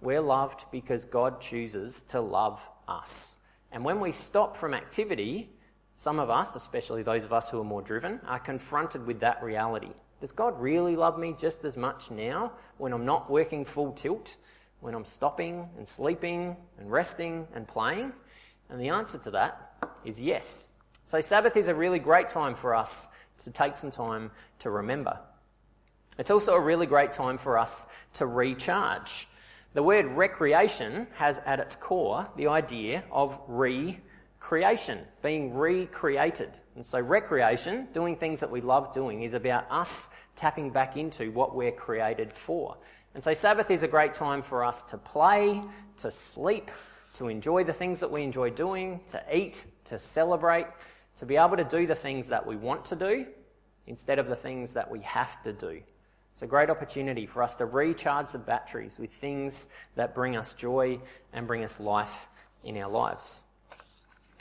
we're 0.00 0.20
loved 0.20 0.64
because 0.70 1.04
God 1.04 1.40
chooses 1.40 2.02
to 2.04 2.20
love 2.20 2.68
us. 2.86 3.38
And 3.72 3.84
when 3.84 4.00
we 4.00 4.12
stop 4.12 4.56
from 4.56 4.74
activity, 4.74 5.50
some 5.96 6.18
of 6.18 6.30
us, 6.30 6.56
especially 6.56 7.02
those 7.02 7.24
of 7.24 7.32
us 7.32 7.50
who 7.50 7.60
are 7.60 7.64
more 7.64 7.82
driven, 7.82 8.20
are 8.26 8.38
confronted 8.38 9.06
with 9.06 9.20
that 9.20 9.42
reality. 9.42 9.90
Does 10.20 10.32
God 10.32 10.60
really 10.60 10.96
love 10.96 11.18
me 11.18 11.34
just 11.38 11.64
as 11.64 11.76
much 11.76 12.10
now 12.10 12.52
when 12.78 12.92
I'm 12.92 13.04
not 13.04 13.30
working 13.30 13.64
full 13.64 13.92
tilt, 13.92 14.36
when 14.80 14.94
I'm 14.94 15.04
stopping 15.04 15.68
and 15.76 15.86
sleeping 15.86 16.56
and 16.78 16.90
resting 16.90 17.46
and 17.54 17.68
playing? 17.68 18.12
And 18.70 18.80
the 18.80 18.88
answer 18.88 19.18
to 19.18 19.30
that 19.32 19.74
is 20.04 20.20
yes. 20.20 20.70
So, 21.04 21.20
Sabbath 21.20 21.56
is 21.56 21.68
a 21.68 21.74
really 21.74 21.98
great 21.98 22.28
time 22.28 22.54
for 22.54 22.74
us 22.74 23.08
to 23.38 23.50
take 23.50 23.76
some 23.76 23.90
time 23.90 24.30
to 24.60 24.70
remember. 24.70 25.18
It's 26.18 26.30
also 26.30 26.54
a 26.54 26.60
really 26.60 26.86
great 26.86 27.12
time 27.12 27.38
for 27.38 27.58
us 27.58 27.86
to 28.14 28.26
recharge. 28.26 29.28
The 29.74 29.82
word 29.82 30.06
recreation 30.06 31.08
has 31.16 31.40
at 31.40 31.58
its 31.60 31.76
core 31.76 32.28
the 32.36 32.46
idea 32.46 33.04
of 33.10 33.40
re 33.48 34.00
creation, 34.44 34.98
being 35.22 35.54
recreated. 35.54 36.50
And 36.76 36.84
so, 36.84 37.00
recreation, 37.00 37.88
doing 37.94 38.14
things 38.14 38.40
that 38.40 38.50
we 38.50 38.60
love 38.60 38.92
doing, 38.92 39.22
is 39.22 39.32
about 39.32 39.64
us 39.70 40.10
tapping 40.36 40.68
back 40.68 40.98
into 40.98 41.30
what 41.30 41.54
we're 41.54 41.72
created 41.72 42.30
for. 42.30 42.76
And 43.14 43.24
so, 43.24 43.32
Sabbath 43.32 43.70
is 43.70 43.84
a 43.84 43.88
great 43.88 44.12
time 44.12 44.42
for 44.42 44.62
us 44.62 44.82
to 44.90 44.98
play, 44.98 45.62
to 45.96 46.10
sleep, 46.10 46.70
to 47.14 47.28
enjoy 47.28 47.64
the 47.64 47.72
things 47.72 48.00
that 48.00 48.10
we 48.10 48.22
enjoy 48.22 48.50
doing, 48.50 49.00
to 49.06 49.22
eat, 49.34 49.64
to 49.86 49.98
celebrate, 49.98 50.66
to 51.16 51.24
be 51.24 51.36
able 51.36 51.56
to 51.56 51.64
do 51.64 51.86
the 51.86 51.94
things 51.94 52.28
that 52.28 52.46
we 52.46 52.54
want 52.54 52.84
to 52.84 52.96
do 52.96 53.26
instead 53.86 54.18
of 54.18 54.28
the 54.28 54.36
things 54.36 54.74
that 54.74 54.90
we 54.90 55.00
have 55.00 55.42
to 55.44 55.54
do. 55.54 55.80
It's 56.32 56.42
a 56.42 56.46
great 56.46 56.68
opportunity 56.68 57.24
for 57.24 57.42
us 57.42 57.56
to 57.56 57.64
recharge 57.64 58.32
the 58.32 58.38
batteries 58.38 58.98
with 58.98 59.10
things 59.10 59.68
that 59.94 60.14
bring 60.14 60.36
us 60.36 60.52
joy 60.52 61.00
and 61.32 61.46
bring 61.46 61.64
us 61.64 61.80
life 61.80 62.28
in 62.62 62.76
our 62.76 62.90
lives. 62.90 63.44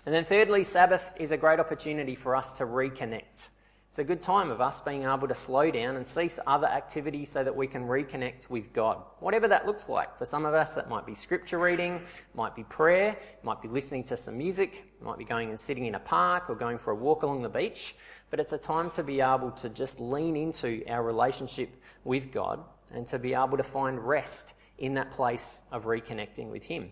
And 0.05 0.13
then, 0.13 0.25
thirdly, 0.25 0.63
Sabbath 0.63 1.13
is 1.17 1.31
a 1.31 1.37
great 1.37 1.59
opportunity 1.59 2.15
for 2.15 2.35
us 2.35 2.57
to 2.57 2.65
reconnect. 2.65 3.49
It's 3.87 3.99
a 3.99 4.03
good 4.03 4.23
time 4.23 4.49
of 4.49 4.59
us 4.59 4.79
being 4.79 5.03
able 5.03 5.27
to 5.27 5.35
slow 5.35 5.69
down 5.69 5.95
and 5.95 6.05
cease 6.05 6.39
other 6.47 6.65
activities 6.65 7.29
so 7.29 7.43
that 7.43 7.55
we 7.55 7.67
can 7.67 7.83
reconnect 7.83 8.49
with 8.49 8.73
God. 8.73 9.01
Whatever 9.19 9.47
that 9.47 9.67
looks 9.67 9.87
like. 9.87 10.17
For 10.17 10.25
some 10.25 10.45
of 10.45 10.55
us, 10.55 10.73
that 10.73 10.89
might 10.89 11.05
be 11.05 11.13
scripture 11.13 11.59
reading, 11.59 12.01
might 12.33 12.55
be 12.55 12.63
prayer, 12.63 13.15
might 13.43 13.61
be 13.61 13.67
listening 13.67 14.03
to 14.05 14.17
some 14.17 14.35
music, 14.35 14.91
might 14.99 15.19
be 15.19 15.23
going 15.23 15.49
and 15.49 15.59
sitting 15.59 15.85
in 15.85 15.93
a 15.93 15.99
park 15.99 16.49
or 16.49 16.55
going 16.55 16.79
for 16.79 16.89
a 16.91 16.95
walk 16.95 17.21
along 17.21 17.43
the 17.43 17.49
beach. 17.49 17.95
But 18.31 18.39
it's 18.39 18.51
a 18.51 18.57
time 18.57 18.89
to 18.89 19.03
be 19.03 19.21
able 19.21 19.51
to 19.51 19.69
just 19.69 19.99
lean 19.99 20.35
into 20.35 20.83
our 20.89 21.03
relationship 21.03 21.69
with 22.03 22.31
God 22.31 22.61
and 22.91 23.05
to 23.05 23.19
be 23.19 23.35
able 23.35 23.57
to 23.57 23.63
find 23.63 23.99
rest 23.99 24.55
in 24.79 24.95
that 24.95 25.11
place 25.11 25.65
of 25.71 25.85
reconnecting 25.85 26.49
with 26.49 26.63
Him. 26.63 26.89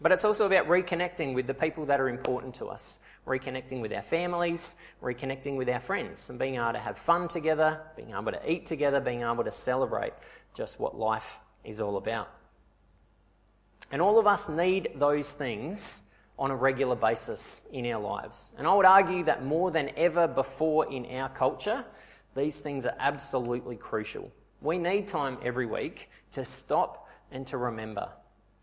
But 0.00 0.12
it's 0.12 0.24
also 0.24 0.46
about 0.46 0.66
reconnecting 0.66 1.34
with 1.34 1.46
the 1.46 1.54
people 1.54 1.84
that 1.86 2.00
are 2.00 2.08
important 2.08 2.54
to 2.54 2.66
us, 2.66 3.00
reconnecting 3.26 3.80
with 3.80 3.92
our 3.92 4.02
families, 4.02 4.76
reconnecting 5.02 5.56
with 5.56 5.68
our 5.68 5.80
friends, 5.80 6.30
and 6.30 6.38
being 6.38 6.54
able 6.56 6.72
to 6.72 6.78
have 6.78 6.96
fun 6.96 7.28
together, 7.28 7.80
being 7.96 8.10
able 8.10 8.32
to 8.32 8.50
eat 8.50 8.64
together, 8.64 8.98
being 8.98 9.22
able 9.22 9.44
to 9.44 9.50
celebrate 9.50 10.14
just 10.54 10.80
what 10.80 10.96
life 10.96 11.40
is 11.64 11.80
all 11.80 11.98
about. 11.98 12.30
And 13.92 14.00
all 14.00 14.18
of 14.18 14.26
us 14.26 14.48
need 14.48 14.92
those 14.94 15.34
things 15.34 16.02
on 16.38 16.50
a 16.50 16.56
regular 16.56 16.96
basis 16.96 17.68
in 17.70 17.84
our 17.92 18.00
lives. 18.00 18.54
And 18.56 18.66
I 18.66 18.72
would 18.72 18.86
argue 18.86 19.24
that 19.24 19.44
more 19.44 19.70
than 19.70 19.90
ever 19.96 20.26
before 20.26 20.90
in 20.90 21.04
our 21.16 21.28
culture, 21.28 21.84
these 22.34 22.60
things 22.60 22.86
are 22.86 22.94
absolutely 22.98 23.76
crucial. 23.76 24.32
We 24.62 24.78
need 24.78 25.06
time 25.06 25.36
every 25.42 25.66
week 25.66 26.08
to 26.32 26.44
stop 26.44 27.08
and 27.30 27.46
to 27.48 27.58
remember, 27.58 28.08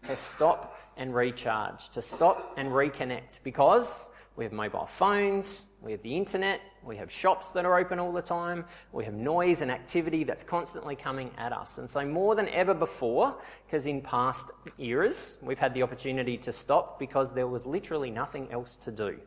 to 0.03 0.15
stop 0.15 0.79
and 0.97 1.13
recharge, 1.13 1.89
to 1.89 2.01
stop 2.01 2.53
and 2.57 2.69
reconnect 2.69 3.43
because 3.43 4.09
we 4.35 4.43
have 4.43 4.53
mobile 4.53 4.85
phones, 4.85 5.65
we 5.81 5.91
have 5.91 6.01
the 6.01 6.15
internet, 6.15 6.61
we 6.83 6.95
have 6.97 7.11
shops 7.11 7.51
that 7.51 7.65
are 7.65 7.77
open 7.77 7.99
all 7.99 8.11
the 8.11 8.21
time, 8.21 8.65
we 8.91 9.03
have 9.03 9.13
noise 9.13 9.61
and 9.61 9.71
activity 9.71 10.23
that's 10.23 10.43
constantly 10.43 10.95
coming 10.95 11.31
at 11.37 11.53
us. 11.53 11.77
And 11.77 11.89
so, 11.89 12.05
more 12.05 12.35
than 12.35 12.47
ever 12.49 12.73
before, 12.73 13.35
because 13.65 13.85
in 13.85 14.01
past 14.01 14.51
eras 14.77 15.39
we've 15.41 15.59
had 15.59 15.73
the 15.73 15.83
opportunity 15.83 16.37
to 16.37 16.53
stop 16.53 16.99
because 16.99 17.33
there 17.33 17.47
was 17.47 17.65
literally 17.65 18.11
nothing 18.11 18.51
else 18.51 18.77
to 18.77 18.91
do. 18.91 19.19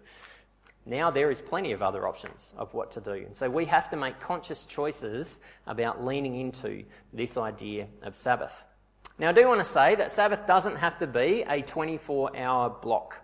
Now 0.86 1.10
there 1.10 1.30
is 1.30 1.40
plenty 1.40 1.72
of 1.72 1.82
other 1.82 2.08
options 2.08 2.54
of 2.56 2.72
what 2.74 2.90
to 2.92 3.00
do. 3.00 3.12
And 3.12 3.36
so 3.36 3.50
we 3.50 3.64
have 3.66 3.90
to 3.90 3.96
make 3.96 4.18
conscious 4.18 4.64
choices 4.64 5.40
about 5.66 6.04
leaning 6.04 6.36
into 6.36 6.84
this 7.12 7.36
idea 7.36 7.86
of 8.02 8.14
Sabbath. 8.14 8.66
Now, 9.20 9.28
I 9.28 9.32
do 9.32 9.46
want 9.46 9.60
to 9.60 9.64
say 9.64 9.96
that 9.96 10.10
Sabbath 10.10 10.46
doesn't 10.46 10.76
have 10.76 10.96
to 11.00 11.06
be 11.06 11.44
a 11.46 11.60
24 11.60 12.34
hour 12.38 12.70
block. 12.70 13.22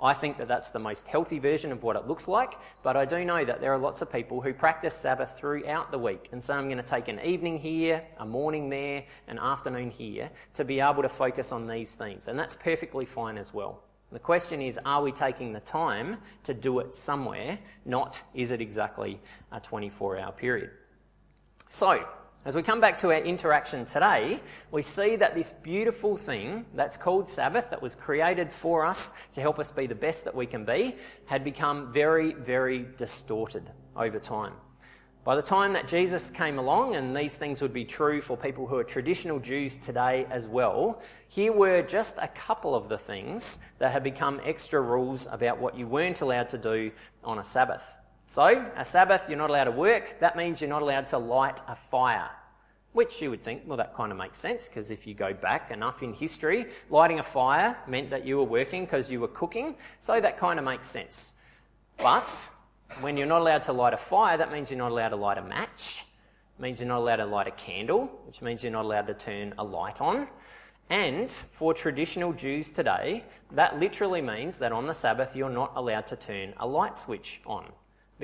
I 0.00 0.14
think 0.14 0.38
that 0.38 0.48
that's 0.48 0.70
the 0.70 0.78
most 0.78 1.06
healthy 1.06 1.38
version 1.38 1.70
of 1.70 1.82
what 1.82 1.96
it 1.96 2.06
looks 2.06 2.26
like, 2.28 2.54
but 2.82 2.96
I 2.96 3.04
do 3.04 3.26
know 3.26 3.44
that 3.44 3.60
there 3.60 3.70
are 3.74 3.78
lots 3.78 4.00
of 4.00 4.10
people 4.10 4.40
who 4.40 4.54
practice 4.54 4.94
Sabbath 4.94 5.36
throughout 5.36 5.90
the 5.90 5.98
week. 5.98 6.30
And 6.32 6.42
so 6.42 6.54
I'm 6.54 6.68
going 6.68 6.78
to 6.78 6.82
take 6.82 7.08
an 7.08 7.20
evening 7.20 7.58
here, 7.58 8.02
a 8.16 8.24
morning 8.24 8.70
there, 8.70 9.04
an 9.28 9.38
afternoon 9.38 9.90
here 9.90 10.30
to 10.54 10.64
be 10.64 10.80
able 10.80 11.02
to 11.02 11.10
focus 11.10 11.52
on 11.52 11.66
these 11.66 11.94
themes. 11.94 12.28
And 12.28 12.38
that's 12.38 12.54
perfectly 12.54 13.04
fine 13.04 13.36
as 13.36 13.52
well. 13.52 13.82
The 14.12 14.20
question 14.20 14.62
is, 14.62 14.80
are 14.86 15.02
we 15.02 15.12
taking 15.12 15.52
the 15.52 15.60
time 15.60 16.22
to 16.44 16.54
do 16.54 16.78
it 16.78 16.94
somewhere? 16.94 17.58
Not, 17.84 18.22
is 18.32 18.50
it 18.50 18.62
exactly 18.62 19.20
a 19.52 19.60
24 19.60 20.20
hour 20.20 20.32
period? 20.32 20.70
So, 21.68 22.02
as 22.44 22.54
we 22.54 22.62
come 22.62 22.78
back 22.78 22.98
to 22.98 23.08
our 23.08 23.20
interaction 23.20 23.86
today, 23.86 24.38
we 24.70 24.82
see 24.82 25.16
that 25.16 25.34
this 25.34 25.52
beautiful 25.52 26.14
thing 26.14 26.66
that's 26.74 26.98
called 26.98 27.26
Sabbath, 27.26 27.70
that 27.70 27.80
was 27.80 27.94
created 27.94 28.52
for 28.52 28.84
us 28.84 29.14
to 29.32 29.40
help 29.40 29.58
us 29.58 29.70
be 29.70 29.86
the 29.86 29.94
best 29.94 30.26
that 30.26 30.34
we 30.34 30.44
can 30.44 30.66
be, 30.66 30.96
had 31.24 31.42
become 31.42 31.90
very, 31.90 32.34
very 32.34 32.86
distorted 32.98 33.70
over 33.96 34.18
time. 34.18 34.52
By 35.24 35.36
the 35.36 35.42
time 35.42 35.72
that 35.72 35.88
Jesus 35.88 36.30
came 36.30 36.58
along, 36.58 36.96
and 36.96 37.16
these 37.16 37.38
things 37.38 37.62
would 37.62 37.72
be 37.72 37.86
true 37.86 38.20
for 38.20 38.36
people 38.36 38.66
who 38.66 38.76
are 38.76 38.84
traditional 38.84 39.38
Jews 39.38 39.78
today 39.78 40.26
as 40.30 40.46
well, 40.46 41.00
here 41.28 41.50
were 41.50 41.80
just 41.80 42.18
a 42.20 42.28
couple 42.28 42.74
of 42.74 42.90
the 42.90 42.98
things 42.98 43.60
that 43.78 43.90
had 43.90 44.02
become 44.02 44.38
extra 44.44 44.82
rules 44.82 45.26
about 45.30 45.58
what 45.58 45.78
you 45.78 45.86
weren't 45.86 46.20
allowed 46.20 46.50
to 46.50 46.58
do 46.58 46.92
on 47.24 47.38
a 47.38 47.44
Sabbath. 47.44 47.96
So, 48.26 48.70
a 48.76 48.84
Sabbath, 48.84 49.28
you're 49.28 49.38
not 49.38 49.50
allowed 49.50 49.64
to 49.64 49.70
work. 49.70 50.18
That 50.20 50.36
means 50.36 50.60
you're 50.60 50.70
not 50.70 50.82
allowed 50.82 51.06
to 51.08 51.18
light 51.18 51.60
a 51.68 51.76
fire. 51.76 52.30
Which 52.92 53.20
you 53.20 53.28
would 53.30 53.42
think, 53.42 53.64
well, 53.66 53.76
that 53.76 53.92
kind 53.92 54.12
of 54.12 54.18
makes 54.18 54.38
sense 54.38 54.68
because 54.68 54.90
if 54.90 55.06
you 55.06 55.14
go 55.14 55.34
back 55.34 55.70
enough 55.70 56.02
in 56.02 56.14
history, 56.14 56.66
lighting 56.90 57.18
a 57.18 57.24
fire 57.24 57.76
meant 57.88 58.10
that 58.10 58.24
you 58.24 58.38
were 58.38 58.44
working 58.44 58.84
because 58.84 59.10
you 59.10 59.20
were 59.20 59.28
cooking. 59.28 59.74
So 59.98 60.20
that 60.20 60.36
kind 60.36 60.58
of 60.58 60.64
makes 60.64 60.86
sense. 60.86 61.34
But 61.98 62.48
when 63.00 63.16
you're 63.16 63.26
not 63.26 63.40
allowed 63.40 63.64
to 63.64 63.72
light 63.72 63.94
a 63.94 63.98
fire, 63.98 64.36
that 64.36 64.52
means 64.52 64.70
you're 64.70 64.78
not 64.78 64.92
allowed 64.92 65.08
to 65.08 65.16
light 65.16 65.38
a 65.38 65.42
match. 65.42 66.06
It 66.56 66.62
means 66.62 66.80
you're 66.80 66.88
not 66.88 66.98
allowed 66.98 67.16
to 67.16 67.26
light 67.26 67.48
a 67.48 67.52
candle, 67.52 68.06
which 68.26 68.40
means 68.40 68.62
you're 68.62 68.72
not 68.72 68.84
allowed 68.84 69.08
to 69.08 69.14
turn 69.14 69.54
a 69.58 69.64
light 69.64 70.00
on. 70.00 70.28
And 70.88 71.30
for 71.30 71.74
traditional 71.74 72.32
Jews 72.32 72.70
today, 72.70 73.24
that 73.50 73.80
literally 73.80 74.20
means 74.20 74.60
that 74.60 74.70
on 74.70 74.86
the 74.86 74.94
Sabbath 74.94 75.34
you're 75.34 75.50
not 75.50 75.72
allowed 75.74 76.06
to 76.08 76.16
turn 76.16 76.54
a 76.58 76.66
light 76.66 76.96
switch 76.96 77.40
on. 77.44 77.66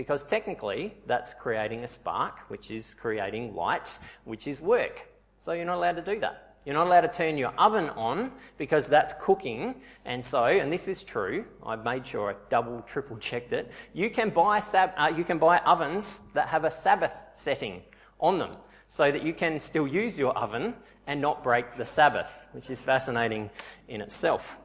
Because 0.00 0.24
technically, 0.24 0.94
that's 1.06 1.34
creating 1.34 1.84
a 1.84 1.86
spark, 1.86 2.48
which 2.48 2.70
is 2.70 2.94
creating 2.94 3.54
light, 3.54 3.98
which 4.24 4.46
is 4.46 4.62
work. 4.62 5.06
So 5.38 5.52
you're 5.52 5.66
not 5.66 5.76
allowed 5.76 5.96
to 5.96 6.14
do 6.14 6.18
that. 6.20 6.56
You're 6.64 6.74
not 6.74 6.86
allowed 6.86 7.02
to 7.02 7.08
turn 7.08 7.36
your 7.36 7.50
oven 7.58 7.90
on 7.90 8.32
because 8.56 8.88
that's 8.88 9.12
cooking. 9.20 9.74
And 10.06 10.24
so, 10.24 10.46
and 10.46 10.72
this 10.72 10.88
is 10.88 11.04
true, 11.04 11.44
I 11.62 11.76
made 11.76 12.06
sure 12.06 12.30
I 12.30 12.34
double, 12.48 12.80
triple 12.80 13.18
checked 13.18 13.52
it. 13.52 13.70
You 13.92 14.08
can 14.08 14.30
buy, 14.30 14.60
sab- 14.60 14.94
uh, 14.96 15.12
you 15.14 15.22
can 15.22 15.36
buy 15.36 15.58
ovens 15.58 16.20
that 16.32 16.48
have 16.48 16.64
a 16.64 16.70
Sabbath 16.70 17.12
setting 17.34 17.82
on 18.20 18.38
them 18.38 18.52
so 18.88 19.12
that 19.12 19.22
you 19.22 19.34
can 19.34 19.60
still 19.60 19.86
use 19.86 20.18
your 20.18 20.32
oven 20.32 20.72
and 21.06 21.20
not 21.20 21.42
break 21.42 21.76
the 21.76 21.84
Sabbath, 21.84 22.46
which 22.52 22.70
is 22.70 22.82
fascinating 22.82 23.50
in 23.86 24.00
itself. 24.00 24.56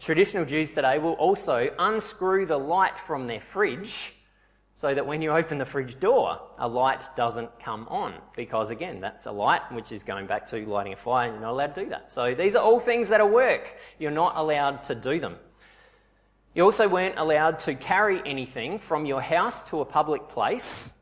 Traditional 0.00 0.44
Jews 0.44 0.72
today 0.72 0.98
will 0.98 1.12
also 1.12 1.70
unscrew 1.78 2.46
the 2.46 2.58
light 2.58 2.98
from 2.98 3.26
their 3.26 3.40
fridge 3.40 4.14
so 4.74 4.94
that 4.94 5.06
when 5.06 5.22
you 5.22 5.30
open 5.30 5.58
the 5.58 5.64
fridge 5.64 5.98
door, 5.98 6.40
a 6.58 6.68
light 6.68 7.04
doesn't 7.16 7.58
come 7.58 7.86
on. 7.88 8.14
Because 8.36 8.70
again, 8.70 9.00
that's 9.00 9.26
a 9.26 9.32
light, 9.32 9.62
which 9.72 9.92
is 9.92 10.04
going 10.04 10.26
back 10.26 10.46
to 10.46 10.64
lighting 10.66 10.92
a 10.92 10.96
fire, 10.96 11.26
and 11.26 11.34
you're 11.34 11.42
not 11.42 11.52
allowed 11.52 11.74
to 11.74 11.84
do 11.84 11.90
that. 11.90 12.12
So 12.12 12.34
these 12.34 12.54
are 12.54 12.62
all 12.62 12.80
things 12.80 13.08
that 13.08 13.20
are 13.20 13.26
work. 13.26 13.76
You're 13.98 14.10
not 14.10 14.36
allowed 14.36 14.84
to 14.84 14.94
do 14.94 15.18
them. 15.20 15.36
You 16.54 16.64
also 16.64 16.88
weren't 16.88 17.18
allowed 17.18 17.58
to 17.60 17.74
carry 17.74 18.22
anything 18.26 18.78
from 18.78 19.06
your 19.06 19.20
house 19.20 19.68
to 19.70 19.80
a 19.80 19.84
public 19.84 20.28
place 20.28 20.97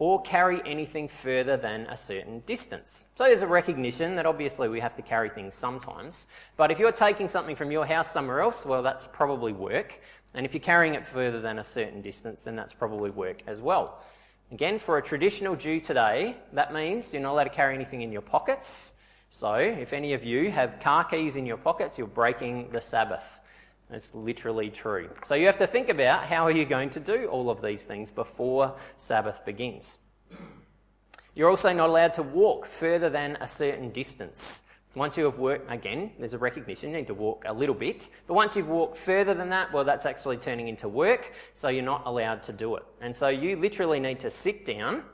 or 0.00 0.20
carry 0.22 0.62
anything 0.64 1.06
further 1.08 1.58
than 1.58 1.82
a 1.82 1.96
certain 1.96 2.40
distance. 2.46 3.06
So 3.16 3.24
there's 3.24 3.42
a 3.42 3.46
recognition 3.46 4.16
that 4.16 4.24
obviously 4.24 4.66
we 4.66 4.80
have 4.80 4.96
to 4.96 5.02
carry 5.02 5.28
things 5.28 5.54
sometimes. 5.54 6.26
But 6.56 6.70
if 6.70 6.78
you're 6.78 6.90
taking 6.90 7.28
something 7.28 7.54
from 7.54 7.70
your 7.70 7.84
house 7.84 8.10
somewhere 8.10 8.40
else, 8.40 8.64
well, 8.64 8.82
that's 8.82 9.06
probably 9.06 9.52
work. 9.52 10.00
And 10.32 10.46
if 10.46 10.54
you're 10.54 10.62
carrying 10.62 10.94
it 10.94 11.04
further 11.04 11.38
than 11.38 11.58
a 11.58 11.64
certain 11.64 12.00
distance, 12.00 12.44
then 12.44 12.56
that's 12.56 12.72
probably 12.72 13.10
work 13.10 13.42
as 13.46 13.60
well. 13.60 14.02
Again, 14.50 14.78
for 14.78 14.96
a 14.96 15.02
traditional 15.02 15.54
Jew 15.54 15.80
today, 15.80 16.34
that 16.54 16.72
means 16.72 17.12
you're 17.12 17.22
not 17.22 17.32
allowed 17.32 17.44
to 17.44 17.50
carry 17.50 17.74
anything 17.74 18.00
in 18.00 18.10
your 18.10 18.22
pockets. 18.22 18.94
So 19.28 19.52
if 19.54 19.92
any 19.92 20.14
of 20.14 20.24
you 20.24 20.50
have 20.50 20.80
car 20.80 21.04
keys 21.04 21.36
in 21.36 21.44
your 21.44 21.58
pockets, 21.58 21.98
you're 21.98 22.06
breaking 22.06 22.70
the 22.72 22.80
Sabbath. 22.80 23.39
It's 23.92 24.14
literally 24.14 24.70
true. 24.70 25.10
So 25.24 25.34
you 25.34 25.46
have 25.46 25.58
to 25.58 25.66
think 25.66 25.88
about 25.88 26.24
how 26.24 26.46
are 26.46 26.50
you 26.50 26.64
going 26.64 26.90
to 26.90 27.00
do 27.00 27.26
all 27.26 27.50
of 27.50 27.60
these 27.60 27.84
things 27.84 28.10
before 28.10 28.76
Sabbath 28.96 29.44
begins. 29.44 29.98
You're 31.34 31.50
also 31.50 31.72
not 31.72 31.88
allowed 31.88 32.12
to 32.14 32.22
walk 32.22 32.66
further 32.66 33.08
than 33.08 33.36
a 33.40 33.48
certain 33.48 33.90
distance. 33.90 34.64
Once 34.94 35.16
you 35.16 35.24
have 35.24 35.38
worked, 35.38 35.70
again, 35.70 36.10
there's 36.18 36.34
a 36.34 36.38
recognition, 36.38 36.90
you 36.90 36.96
need 36.96 37.06
to 37.06 37.14
walk 37.14 37.44
a 37.46 37.52
little 37.52 37.74
bit. 37.74 38.08
But 38.26 38.34
once 38.34 38.56
you've 38.56 38.68
walked 38.68 38.96
further 38.96 39.34
than 39.34 39.50
that, 39.50 39.72
well, 39.72 39.84
that's 39.84 40.04
actually 40.04 40.36
turning 40.38 40.66
into 40.66 40.88
work, 40.88 41.32
so 41.54 41.68
you're 41.68 41.84
not 41.84 42.02
allowed 42.06 42.42
to 42.44 42.52
do 42.52 42.74
it. 42.76 42.84
And 43.00 43.14
so 43.14 43.28
you 43.28 43.56
literally 43.56 44.00
need 44.00 44.18
to 44.20 44.30
sit 44.30 44.64
down 44.64 45.04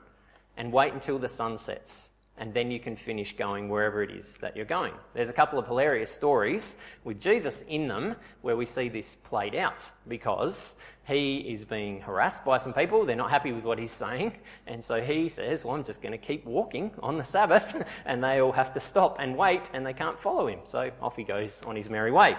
and 0.57 0.73
wait 0.73 0.93
until 0.93 1.19
the 1.19 1.27
sun 1.27 1.59
sets. 1.59 2.09
And 2.37 2.53
then 2.53 2.71
you 2.71 2.79
can 2.79 2.95
finish 2.95 3.35
going 3.35 3.69
wherever 3.69 4.03
it 4.03 4.11
is 4.11 4.37
that 4.37 4.55
you're 4.55 4.65
going. 4.65 4.93
There's 5.13 5.29
a 5.29 5.33
couple 5.33 5.57
of 5.57 5.67
hilarious 5.67 6.11
stories 6.11 6.77
with 7.03 7.19
Jesus 7.19 7.63
in 7.63 7.87
them 7.87 8.15
where 8.41 8.55
we 8.55 8.65
see 8.65 8.89
this 8.89 9.15
played 9.15 9.55
out 9.55 9.89
because 10.07 10.75
he 11.07 11.37
is 11.37 11.63
being 11.63 12.01
harassed 12.01 12.43
by 12.43 12.57
some 12.57 12.73
people. 12.73 13.05
They're 13.05 13.15
not 13.15 13.29
happy 13.29 13.53
with 13.53 13.63
what 13.63 13.79
he's 13.79 13.91
saying. 13.91 14.33
And 14.67 14.83
so 14.83 15.01
he 15.01 15.29
says, 15.29 15.63
Well, 15.63 15.75
I'm 15.75 15.83
just 15.83 16.01
going 16.01 16.11
to 16.11 16.17
keep 16.17 16.45
walking 16.45 16.91
on 17.01 17.17
the 17.17 17.23
Sabbath. 17.23 17.87
and 18.05 18.23
they 18.23 18.41
all 18.41 18.51
have 18.51 18.73
to 18.73 18.79
stop 18.79 19.17
and 19.19 19.37
wait 19.37 19.69
and 19.73 19.85
they 19.85 19.93
can't 19.93 20.19
follow 20.19 20.47
him. 20.47 20.59
So 20.65 20.91
off 21.01 21.15
he 21.15 21.23
goes 21.23 21.61
on 21.63 21.75
his 21.75 21.89
merry 21.89 22.11
way. 22.11 22.35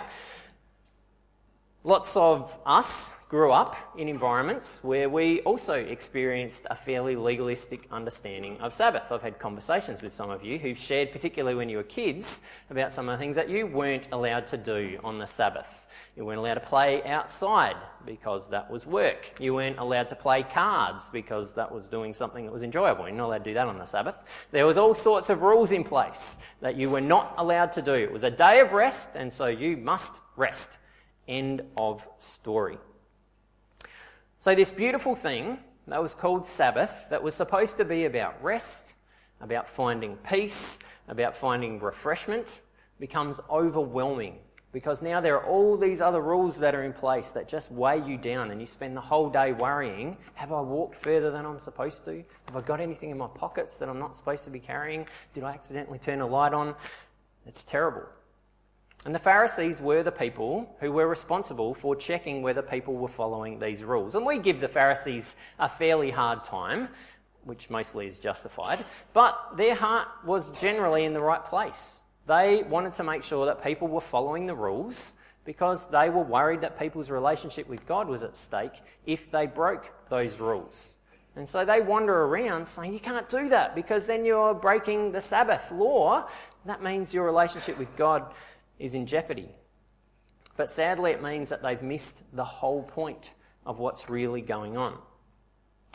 Lots 1.84 2.16
of 2.16 2.58
us 2.66 3.14
grew 3.28 3.52
up 3.52 3.76
in 3.96 4.08
environments 4.08 4.82
where 4.82 5.08
we 5.08 5.42
also 5.42 5.74
experienced 5.74 6.66
a 6.70 6.74
fairly 6.74 7.14
legalistic 7.14 7.86
understanding 7.92 8.58
of 8.60 8.72
Sabbath. 8.72 9.12
I've 9.12 9.22
had 9.22 9.38
conversations 9.38 10.02
with 10.02 10.12
some 10.12 10.28
of 10.28 10.42
you 10.42 10.58
who've 10.58 10.76
shared, 10.76 11.12
particularly 11.12 11.54
when 11.54 11.68
you 11.68 11.76
were 11.76 11.84
kids, 11.84 12.42
about 12.68 12.92
some 12.92 13.08
of 13.08 13.16
the 13.16 13.22
things 13.22 13.36
that 13.36 13.48
you 13.48 13.66
weren't 13.66 14.08
allowed 14.10 14.46
to 14.48 14.56
do 14.56 14.98
on 15.04 15.18
the 15.18 15.26
Sabbath. 15.26 15.86
You 16.16 16.24
weren't 16.24 16.40
allowed 16.40 16.54
to 16.54 16.60
play 16.60 17.04
outside 17.04 17.76
because 18.04 18.48
that 18.50 18.68
was 18.68 18.84
work. 18.84 19.34
You 19.38 19.54
weren't 19.54 19.78
allowed 19.78 20.08
to 20.08 20.16
play 20.16 20.42
cards 20.42 21.08
because 21.08 21.54
that 21.54 21.72
was 21.72 21.88
doing 21.88 22.12
something 22.12 22.44
that 22.44 22.52
was 22.52 22.64
enjoyable. 22.64 23.06
You're 23.06 23.16
not 23.16 23.26
allowed 23.26 23.44
to 23.44 23.50
do 23.50 23.54
that 23.54 23.68
on 23.68 23.78
the 23.78 23.84
Sabbath. 23.84 24.20
There 24.50 24.66
was 24.66 24.78
all 24.78 24.96
sorts 24.96 25.30
of 25.30 25.42
rules 25.42 25.70
in 25.70 25.84
place 25.84 26.38
that 26.60 26.74
you 26.74 26.90
were 26.90 27.00
not 27.00 27.34
allowed 27.38 27.70
to 27.72 27.82
do. 27.82 27.94
It 27.94 28.12
was 28.12 28.24
a 28.24 28.32
day 28.32 28.58
of 28.58 28.72
rest, 28.72 29.14
and 29.14 29.32
so 29.32 29.46
you 29.46 29.76
must 29.76 30.20
rest. 30.34 30.78
End 31.28 31.62
of 31.76 32.08
story. 32.18 32.78
So, 34.38 34.54
this 34.54 34.70
beautiful 34.70 35.14
thing 35.14 35.58
that 35.86 36.02
was 36.02 36.14
called 36.14 36.46
Sabbath, 36.46 37.06
that 37.10 37.22
was 37.22 37.34
supposed 37.34 37.76
to 37.76 37.84
be 37.84 38.04
about 38.06 38.42
rest, 38.42 38.94
about 39.40 39.68
finding 39.68 40.16
peace, 40.16 40.78
about 41.06 41.36
finding 41.36 41.78
refreshment, 41.80 42.60
becomes 42.98 43.40
overwhelming 43.50 44.38
because 44.72 45.02
now 45.02 45.20
there 45.20 45.36
are 45.36 45.46
all 45.46 45.76
these 45.76 46.02
other 46.02 46.20
rules 46.20 46.58
that 46.58 46.74
are 46.74 46.82
in 46.82 46.92
place 46.92 47.32
that 47.32 47.48
just 47.48 47.72
weigh 47.72 48.02
you 48.04 48.18
down 48.18 48.50
and 48.50 48.60
you 48.60 48.66
spend 48.66 48.96
the 48.96 49.00
whole 49.00 49.30
day 49.30 49.52
worrying 49.52 50.16
have 50.34 50.52
I 50.52 50.60
walked 50.60 50.94
further 50.94 51.30
than 51.30 51.46
I'm 51.46 51.58
supposed 51.58 52.04
to? 52.04 52.22
Have 52.46 52.56
I 52.56 52.60
got 52.60 52.80
anything 52.80 53.10
in 53.10 53.18
my 53.18 53.28
pockets 53.28 53.78
that 53.78 53.88
I'm 53.88 53.98
not 53.98 54.14
supposed 54.14 54.44
to 54.44 54.50
be 54.50 54.60
carrying? 54.60 55.06
Did 55.32 55.44
I 55.44 55.52
accidentally 55.52 55.98
turn 55.98 56.20
a 56.20 56.26
light 56.26 56.52
on? 56.52 56.74
It's 57.46 57.64
terrible. 57.64 58.02
And 59.04 59.14
the 59.14 59.20
Pharisees 59.20 59.80
were 59.80 60.02
the 60.02 60.12
people 60.12 60.74
who 60.80 60.90
were 60.90 61.06
responsible 61.06 61.72
for 61.72 61.94
checking 61.94 62.42
whether 62.42 62.62
people 62.62 62.94
were 62.94 63.08
following 63.08 63.58
these 63.58 63.84
rules. 63.84 64.14
And 64.14 64.26
we 64.26 64.38
give 64.38 64.60
the 64.60 64.68
Pharisees 64.68 65.36
a 65.58 65.68
fairly 65.68 66.10
hard 66.10 66.44
time, 66.44 66.88
which 67.44 67.70
mostly 67.70 68.06
is 68.06 68.18
justified, 68.18 68.84
but 69.12 69.56
their 69.56 69.74
heart 69.74 70.08
was 70.24 70.50
generally 70.60 71.04
in 71.04 71.12
the 71.12 71.20
right 71.20 71.44
place. 71.44 72.02
They 72.26 72.62
wanted 72.64 72.92
to 72.94 73.04
make 73.04 73.24
sure 73.24 73.46
that 73.46 73.62
people 73.62 73.88
were 73.88 74.02
following 74.02 74.46
the 74.46 74.54
rules 74.54 75.14
because 75.44 75.86
they 75.88 76.10
were 76.10 76.24
worried 76.24 76.60
that 76.60 76.78
people's 76.78 77.10
relationship 77.10 77.68
with 77.68 77.86
God 77.86 78.06
was 78.06 78.22
at 78.22 78.36
stake 78.36 78.82
if 79.06 79.30
they 79.30 79.46
broke 79.46 79.90
those 80.10 80.38
rules. 80.38 80.96
And 81.36 81.48
so 81.48 81.64
they 81.64 81.80
wander 81.80 82.24
around 82.24 82.68
saying, 82.68 82.92
You 82.92 83.00
can't 83.00 83.28
do 83.28 83.48
that 83.48 83.74
because 83.74 84.06
then 84.06 84.26
you're 84.26 84.52
breaking 84.52 85.12
the 85.12 85.20
Sabbath 85.20 85.72
law. 85.72 86.28
That 86.66 86.82
means 86.82 87.14
your 87.14 87.24
relationship 87.24 87.78
with 87.78 87.96
God 87.96 88.34
is 88.78 88.94
in 88.94 89.06
jeopardy. 89.06 89.48
But 90.56 90.68
sadly, 90.70 91.12
it 91.12 91.22
means 91.22 91.50
that 91.50 91.62
they've 91.62 91.82
missed 91.82 92.34
the 92.34 92.44
whole 92.44 92.82
point 92.82 93.34
of 93.64 93.78
what's 93.78 94.10
really 94.10 94.40
going 94.40 94.76
on. 94.76 94.98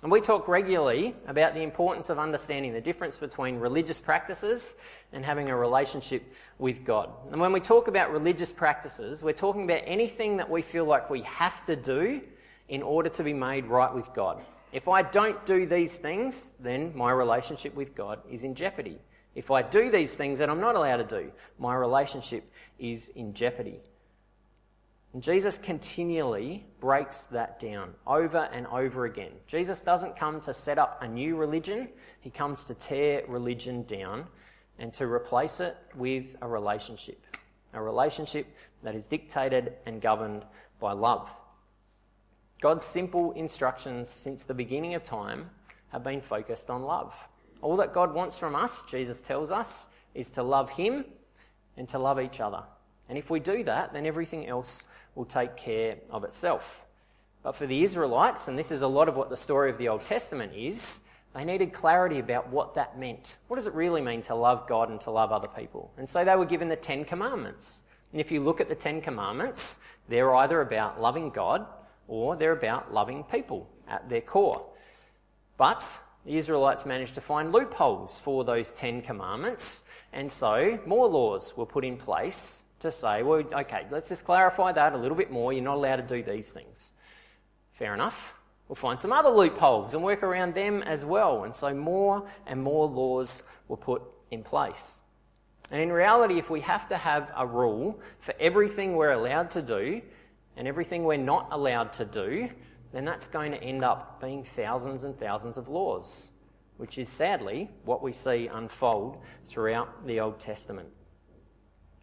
And 0.03 0.11
we 0.11 0.19
talk 0.19 0.49
regularly 0.49 1.15
about 1.27 1.53
the 1.53 1.61
importance 1.61 2.09
of 2.09 2.19
understanding 2.19 2.73
the 2.73 2.81
difference 2.81 3.17
between 3.17 3.55
religious 3.55 4.01
practices 4.01 4.75
and 5.13 5.23
having 5.23 5.49
a 5.49 5.55
relationship 5.55 6.23
with 6.59 6.83
God. 6.83 7.09
And 7.31 7.39
when 7.39 7.53
we 7.53 7.61
talk 7.61 7.87
about 7.87 8.11
religious 8.11 8.51
practices, 8.51 9.23
we're 9.23 9.31
talking 9.31 9.63
about 9.63 9.81
anything 9.85 10.37
that 10.37 10.49
we 10.49 10.61
feel 10.61 10.83
like 10.83 11.09
we 11.09 11.21
have 11.21 11.65
to 11.67 11.77
do 11.77 12.21
in 12.67 12.83
order 12.83 13.07
to 13.09 13.23
be 13.23 13.33
made 13.33 13.65
right 13.65 13.93
with 13.93 14.13
God. 14.13 14.43
If 14.73 14.89
I 14.89 15.03
don't 15.03 15.45
do 15.45 15.65
these 15.65 15.97
things, 15.97 16.55
then 16.59 16.91
my 16.95 17.11
relationship 17.11 17.73
with 17.73 17.95
God 17.95 18.19
is 18.29 18.43
in 18.43 18.55
jeopardy. 18.55 18.99
If 19.35 19.49
I 19.49 19.61
do 19.61 19.89
these 19.89 20.15
things 20.15 20.39
that 20.39 20.49
I'm 20.49 20.59
not 20.59 20.75
allowed 20.75 20.97
to 20.97 21.21
do, 21.21 21.31
my 21.57 21.75
relationship 21.75 22.51
is 22.77 23.09
in 23.09 23.33
jeopardy. 23.33 23.79
And 25.13 25.21
Jesus 25.21 25.57
continually 25.57 26.65
breaks 26.79 27.27
that 27.27 27.59
down 27.59 27.93
over 28.07 28.49
and 28.51 28.65
over 28.67 29.05
again. 29.05 29.31
Jesus 29.47 29.81
doesn't 29.81 30.15
come 30.15 30.41
to 30.41 30.53
set 30.53 30.79
up 30.79 31.01
a 31.01 31.07
new 31.07 31.35
religion, 31.35 31.89
he 32.19 32.29
comes 32.29 32.65
to 32.65 32.73
tear 32.73 33.23
religion 33.27 33.83
down 33.83 34.25
and 34.79 34.91
to 34.93 35.05
replace 35.05 35.59
it 35.59 35.77
with 35.95 36.35
a 36.41 36.47
relationship. 36.47 37.23
A 37.73 37.81
relationship 37.81 38.47
that 38.81 38.95
is 38.95 39.07
dictated 39.07 39.73
and 39.85 40.01
governed 40.01 40.45
by 40.79 40.93
love. 40.93 41.29
God's 42.61 42.83
simple 42.83 43.31
instructions 43.33 44.09
since 44.09 44.45
the 44.45 44.53
beginning 44.53 44.95
of 44.95 45.03
time 45.03 45.49
have 45.89 46.03
been 46.03 46.21
focused 46.21 46.69
on 46.69 46.81
love. 46.83 47.27
All 47.63 47.77
that 47.77 47.93
God 47.93 48.13
wants 48.13 48.37
from 48.37 48.55
us, 48.55 48.83
Jesus 48.83 49.21
tells 49.21 49.49
us, 49.49 49.87
is 50.13 50.31
to 50.31 50.43
love 50.43 50.69
Him 50.71 51.05
and 51.77 51.87
to 51.87 51.97
love 51.97 52.19
each 52.19 52.41
other. 52.41 52.61
And 53.07 53.17
if 53.17 53.29
we 53.29 53.39
do 53.39 53.63
that, 53.63 53.93
then 53.93 54.05
everything 54.05 54.45
else 54.47 54.83
will 55.15 55.23
take 55.23 55.55
care 55.55 55.95
of 56.11 56.25
itself. 56.25 56.85
But 57.41 57.55
for 57.55 57.65
the 57.65 57.81
Israelites, 57.81 58.49
and 58.49 58.59
this 58.59 58.69
is 58.69 58.81
a 58.81 58.87
lot 58.87 59.07
of 59.07 59.15
what 59.15 59.29
the 59.29 59.37
story 59.37 59.69
of 59.69 59.77
the 59.77 59.87
Old 59.87 60.03
Testament 60.03 60.51
is, 60.53 61.03
they 61.33 61.45
needed 61.45 61.71
clarity 61.71 62.19
about 62.19 62.49
what 62.49 62.75
that 62.75 62.99
meant. 62.99 63.37
What 63.47 63.55
does 63.55 63.67
it 63.67 63.73
really 63.73 64.01
mean 64.01 64.21
to 64.23 64.35
love 64.35 64.67
God 64.67 64.89
and 64.89 64.99
to 65.01 65.11
love 65.11 65.31
other 65.31 65.47
people? 65.47 65.89
And 65.97 66.07
so 66.07 66.25
they 66.25 66.35
were 66.35 66.45
given 66.45 66.67
the 66.67 66.75
Ten 66.75 67.05
Commandments. 67.05 67.83
And 68.11 68.19
if 68.19 68.29
you 68.29 68.41
look 68.41 68.59
at 68.59 68.67
the 68.67 68.75
Ten 68.75 68.99
Commandments, 68.99 69.79
they're 70.09 70.35
either 70.35 70.59
about 70.59 71.01
loving 71.01 71.29
God 71.29 71.65
or 72.09 72.35
they're 72.35 72.51
about 72.51 72.93
loving 72.93 73.23
people 73.23 73.69
at 73.87 74.09
their 74.09 74.21
core. 74.21 74.65
But 75.57 75.97
the 76.25 76.37
Israelites 76.37 76.85
managed 76.85 77.15
to 77.15 77.21
find 77.21 77.51
loopholes 77.51 78.19
for 78.19 78.43
those 78.43 78.71
Ten 78.73 79.01
Commandments, 79.01 79.83
and 80.11 80.31
so 80.31 80.79
more 80.85 81.07
laws 81.07 81.55
were 81.57 81.65
put 81.65 81.83
in 81.83 81.97
place 81.97 82.65
to 82.79 82.91
say, 82.91 83.23
well, 83.23 83.43
okay, 83.53 83.87
let's 83.91 84.09
just 84.09 84.25
clarify 84.25 84.71
that 84.73 84.93
a 84.93 84.97
little 84.97 85.17
bit 85.17 85.31
more. 85.31 85.53
You're 85.53 85.63
not 85.63 85.75
allowed 85.75 86.07
to 86.07 86.15
do 86.15 86.21
these 86.21 86.51
things. 86.51 86.93
Fair 87.73 87.93
enough. 87.93 88.35
We'll 88.67 88.75
find 88.75 88.99
some 88.99 89.11
other 89.11 89.29
loopholes 89.29 89.93
and 89.93 90.03
work 90.03 90.23
around 90.23 90.53
them 90.53 90.83
as 90.83 91.05
well. 91.05 91.43
And 91.43 91.55
so 91.55 91.73
more 91.73 92.25
and 92.45 92.61
more 92.61 92.87
laws 92.87 93.43
were 93.67 93.77
put 93.77 94.01
in 94.31 94.43
place. 94.43 95.01
And 95.71 95.81
in 95.81 95.91
reality, 95.91 96.37
if 96.37 96.49
we 96.49 96.61
have 96.61 96.89
to 96.89 96.97
have 96.97 97.31
a 97.35 97.47
rule 97.47 97.99
for 98.19 98.33
everything 98.39 98.95
we're 98.95 99.11
allowed 99.11 99.49
to 99.51 99.61
do 99.61 100.01
and 100.57 100.67
everything 100.67 101.03
we're 101.03 101.17
not 101.17 101.47
allowed 101.51 101.93
to 101.93 102.05
do, 102.05 102.49
then 102.93 103.05
that's 103.05 103.27
going 103.27 103.51
to 103.51 103.61
end 103.61 103.83
up 103.83 104.21
being 104.21 104.43
thousands 104.43 105.03
and 105.03 105.17
thousands 105.19 105.57
of 105.57 105.67
laws, 105.67 106.31
which 106.77 106.97
is 106.97 107.09
sadly 107.09 107.69
what 107.83 108.03
we 108.03 108.13
see 108.13 108.47
unfold 108.47 109.17
throughout 109.43 110.05
the 110.05 110.19
Old 110.19 110.39
Testament. 110.39 110.89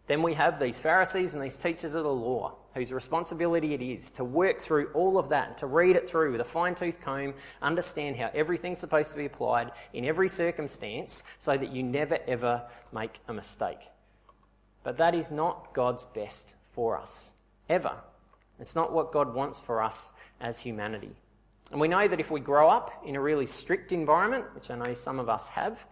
Then 0.08 0.22
we 0.22 0.34
have 0.34 0.58
these 0.58 0.80
Pharisees 0.80 1.34
and 1.34 1.42
these 1.42 1.56
teachers 1.56 1.94
of 1.94 2.02
the 2.02 2.12
law 2.12 2.56
whose 2.74 2.92
responsibility 2.92 3.74
it 3.74 3.80
is 3.82 4.10
to 4.12 4.24
work 4.24 4.60
through 4.60 4.88
all 4.88 5.18
of 5.18 5.28
that, 5.28 5.58
to 5.58 5.66
read 5.66 5.94
it 5.94 6.08
through 6.08 6.32
with 6.32 6.40
a 6.40 6.44
fine 6.44 6.74
tooth 6.74 7.00
comb, 7.00 7.34
understand 7.62 8.16
how 8.16 8.30
everything's 8.34 8.80
supposed 8.80 9.12
to 9.12 9.16
be 9.16 9.26
applied 9.26 9.70
in 9.92 10.04
every 10.04 10.28
circumstance 10.28 11.22
so 11.38 11.56
that 11.56 11.70
you 11.70 11.84
never 11.84 12.18
ever 12.26 12.64
make 12.92 13.20
a 13.28 13.32
mistake. 13.32 13.88
But 14.82 14.96
that 14.96 15.14
is 15.14 15.30
not 15.30 15.74
God's 15.74 16.06
best 16.06 16.56
for 16.72 16.98
us, 16.98 17.34
ever. 17.68 17.96
It's 18.60 18.76
not 18.76 18.92
what 18.92 19.12
God 19.12 19.34
wants 19.34 19.58
for 19.58 19.82
us 19.82 20.12
as 20.40 20.60
humanity. 20.60 21.12
And 21.70 21.80
we 21.80 21.88
know 21.88 22.06
that 22.06 22.20
if 22.20 22.30
we 22.30 22.40
grow 22.40 22.68
up 22.68 23.02
in 23.06 23.16
a 23.16 23.20
really 23.20 23.46
strict 23.46 23.92
environment, 23.92 24.46
which 24.54 24.70
I 24.70 24.76
know 24.76 24.92
some 24.94 25.18
of 25.18 25.28
us 25.28 25.48
have, 25.48 25.86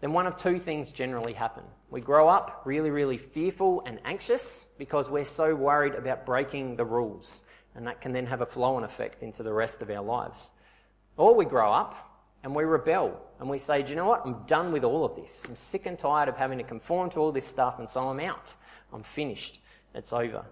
then 0.00 0.12
one 0.12 0.26
of 0.26 0.36
two 0.36 0.58
things 0.58 0.90
generally 0.92 1.34
happen. 1.34 1.62
We 1.90 2.00
grow 2.00 2.28
up 2.28 2.62
really, 2.64 2.90
really 2.90 3.18
fearful 3.18 3.82
and 3.84 4.00
anxious 4.04 4.66
because 4.78 5.10
we're 5.10 5.24
so 5.24 5.54
worried 5.54 5.94
about 5.94 6.24
breaking 6.24 6.76
the 6.76 6.86
rules, 6.86 7.44
and 7.74 7.86
that 7.86 8.00
can 8.00 8.12
then 8.12 8.26
have 8.26 8.40
a 8.40 8.46
flow 8.46 8.76
on 8.76 8.84
effect 8.84 9.22
into 9.22 9.42
the 9.42 9.52
rest 9.52 9.82
of 9.82 9.90
our 9.90 10.02
lives. 10.02 10.52
Or 11.16 11.34
we 11.34 11.44
grow 11.44 11.70
up 11.72 11.94
and 12.42 12.54
we 12.54 12.64
rebel 12.64 13.20
and 13.38 13.50
we 13.50 13.58
say, 13.58 13.82
Do 13.82 13.90
you 13.90 13.96
know 13.96 14.06
what? 14.06 14.22
I'm 14.24 14.44
done 14.46 14.72
with 14.72 14.84
all 14.84 15.04
of 15.04 15.16
this. 15.16 15.44
I'm 15.46 15.56
sick 15.56 15.84
and 15.84 15.98
tired 15.98 16.30
of 16.30 16.36
having 16.38 16.58
to 16.58 16.64
conform 16.64 17.10
to 17.10 17.20
all 17.20 17.32
this 17.32 17.46
stuff, 17.46 17.78
and 17.78 17.88
so 17.88 18.08
I'm 18.08 18.20
out. 18.20 18.54
I'm 18.92 19.02
finished. 19.02 19.60
It's 19.94 20.14
over. 20.14 20.46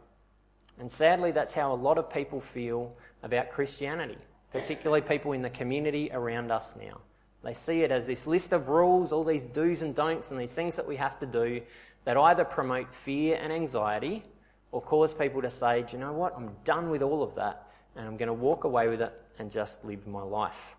And 0.79 0.91
sadly, 0.91 1.33
that's 1.33 1.55
how 1.55 1.73
a 1.73 1.77
lot 1.77 1.99
of 1.99 2.12
people 2.12 2.41
feel 2.41 2.95
about 3.23 3.51
Christianity, 3.51 4.19
particularly 4.53 5.01
people 5.01 5.33
in 5.33 5.43
the 5.43 5.51
community 5.51 6.11
around 6.12 6.53
us 6.53 6.77
now. 6.77 7.01
They 7.43 7.55
see 7.55 7.83
it 7.83 7.91
as 7.91 8.07
this 8.07 8.27
list 8.27 8.53
of 8.53 8.69
rules, 8.69 9.12
all 9.12 9.25
these 9.25 9.47
do's 9.47 9.83
and 9.83 9.95
don'ts, 9.95 10.31
and 10.31 10.41
these 10.41 10.55
things 10.55 10.77
that 10.77 10.87
we 10.87 10.97
have 10.97 11.19
to 11.21 11.27
do 11.27 11.62
that 12.05 12.17
either 12.17 12.45
promote 12.45 12.95
fear 12.95 13.38
and 13.41 13.53
anxiety 13.53 14.25
or 14.73 14.81
cause 14.81 15.14
people 15.14 15.43
to 15.43 15.51
say, 15.51 15.83
Do 15.83 15.97
you 15.97 16.01
know 16.01 16.12
what? 16.12 16.35
I'm 16.37 16.51
done 16.64 16.91
with 16.91 17.03
all 17.03 17.23
of 17.23 17.35
that 17.37 17.69
and 17.99 18.07
I'm 18.07 18.17
going 18.17 18.29
to 18.29 18.33
walk 18.33 18.64
away 18.64 18.88
with 18.88 19.03
it 19.03 19.12
and 19.38 19.51
just 19.51 19.85
live 19.85 20.07
my 20.07 20.23
life. 20.23 20.77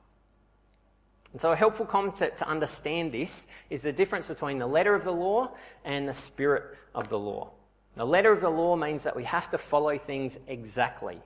And 1.32 1.40
so, 1.40 1.52
a 1.52 1.56
helpful 1.56 1.86
concept 1.86 2.38
to 2.40 2.48
understand 2.48 3.12
this 3.12 3.48
is 3.70 3.84
the 3.84 3.92
difference 3.92 4.28
between 4.28 4.58
the 4.58 4.66
letter 4.66 4.96
of 4.96 5.04
the 5.04 5.12
law 5.12 5.52
and 5.86 6.08
the 6.08 6.14
spirit 6.14 6.78
of 6.96 7.10
the 7.10 7.20
law. 7.20 7.52
The 7.95 8.06
letter 8.06 8.32
of 8.32 8.41
the 8.41 8.49
law 8.49 8.75
means 8.75 9.04
that 9.04 9.15
we 9.15 9.23
have 9.25 9.49
to 9.52 9.58
follow 9.58 9.97
things 9.97 10.39
exactly. 10.47 11.21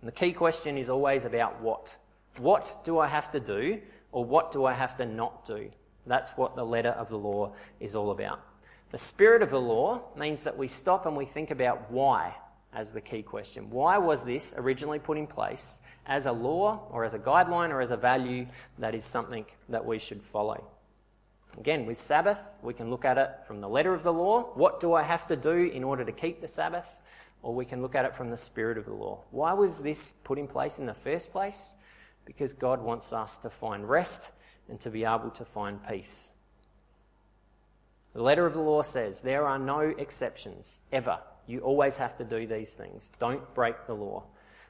And 0.00 0.08
the 0.08 0.12
key 0.12 0.32
question 0.32 0.78
is 0.78 0.88
always 0.88 1.24
about 1.24 1.60
what. 1.60 1.96
What 2.38 2.78
do 2.84 2.98
I 2.98 3.08
have 3.08 3.30
to 3.32 3.40
do, 3.40 3.80
or 4.12 4.24
what 4.24 4.52
do 4.52 4.64
I 4.64 4.72
have 4.72 4.96
to 4.98 5.06
not 5.06 5.44
do? 5.44 5.70
That's 6.06 6.30
what 6.30 6.56
the 6.56 6.64
letter 6.64 6.90
of 6.90 7.08
the 7.08 7.18
law 7.18 7.52
is 7.80 7.96
all 7.96 8.10
about. 8.10 8.40
The 8.90 8.98
spirit 8.98 9.42
of 9.42 9.50
the 9.50 9.60
law 9.60 10.02
means 10.16 10.44
that 10.44 10.56
we 10.56 10.68
stop 10.68 11.04
and 11.04 11.16
we 11.16 11.26
think 11.26 11.50
about 11.50 11.90
why 11.90 12.34
as 12.72 12.92
the 12.92 13.00
key 13.00 13.22
question. 13.22 13.70
Why 13.70 13.98
was 13.98 14.24
this 14.24 14.54
originally 14.56 14.98
put 14.98 15.18
in 15.18 15.26
place 15.26 15.80
as 16.06 16.26
a 16.26 16.32
law 16.32 16.86
or 16.90 17.04
as 17.04 17.12
a 17.12 17.18
guideline 17.18 17.70
or 17.70 17.80
as 17.80 17.90
a 17.90 17.96
value 17.96 18.46
that 18.78 18.94
is 18.94 19.04
something 19.04 19.44
that 19.68 19.84
we 19.84 19.98
should 19.98 20.22
follow? 20.22 20.64
Again, 21.56 21.86
with 21.86 21.98
Sabbath, 21.98 22.40
we 22.62 22.74
can 22.74 22.90
look 22.90 23.04
at 23.04 23.18
it 23.18 23.30
from 23.46 23.60
the 23.60 23.68
letter 23.68 23.94
of 23.94 24.02
the 24.02 24.12
law. 24.12 24.50
What 24.54 24.80
do 24.80 24.94
I 24.94 25.02
have 25.02 25.26
to 25.28 25.36
do 25.36 25.50
in 25.50 25.82
order 25.82 26.04
to 26.04 26.12
keep 26.12 26.40
the 26.40 26.48
Sabbath? 26.48 26.86
Or 27.42 27.54
we 27.54 27.64
can 27.64 27.82
look 27.82 27.94
at 27.94 28.04
it 28.04 28.14
from 28.14 28.30
the 28.30 28.36
spirit 28.36 28.78
of 28.78 28.84
the 28.84 28.94
law. 28.94 29.24
Why 29.30 29.52
was 29.52 29.82
this 29.82 30.10
put 30.10 30.38
in 30.38 30.46
place 30.46 30.78
in 30.78 30.86
the 30.86 30.94
first 30.94 31.32
place? 31.32 31.74
Because 32.24 32.54
God 32.54 32.82
wants 32.82 33.12
us 33.12 33.38
to 33.38 33.50
find 33.50 33.88
rest 33.88 34.32
and 34.68 34.78
to 34.80 34.90
be 34.90 35.04
able 35.04 35.30
to 35.30 35.44
find 35.44 35.86
peace. 35.88 36.32
The 38.12 38.22
letter 38.22 38.46
of 38.46 38.54
the 38.54 38.60
law 38.60 38.82
says 38.82 39.20
there 39.20 39.46
are 39.46 39.58
no 39.58 39.80
exceptions 39.80 40.80
ever 40.92 41.18
you 41.48 41.60
always 41.60 41.96
have 41.96 42.16
to 42.18 42.24
do 42.24 42.46
these 42.46 42.74
things. 42.74 43.10
Don't 43.18 43.54
break 43.54 43.86
the 43.86 43.94
law. 43.94 44.24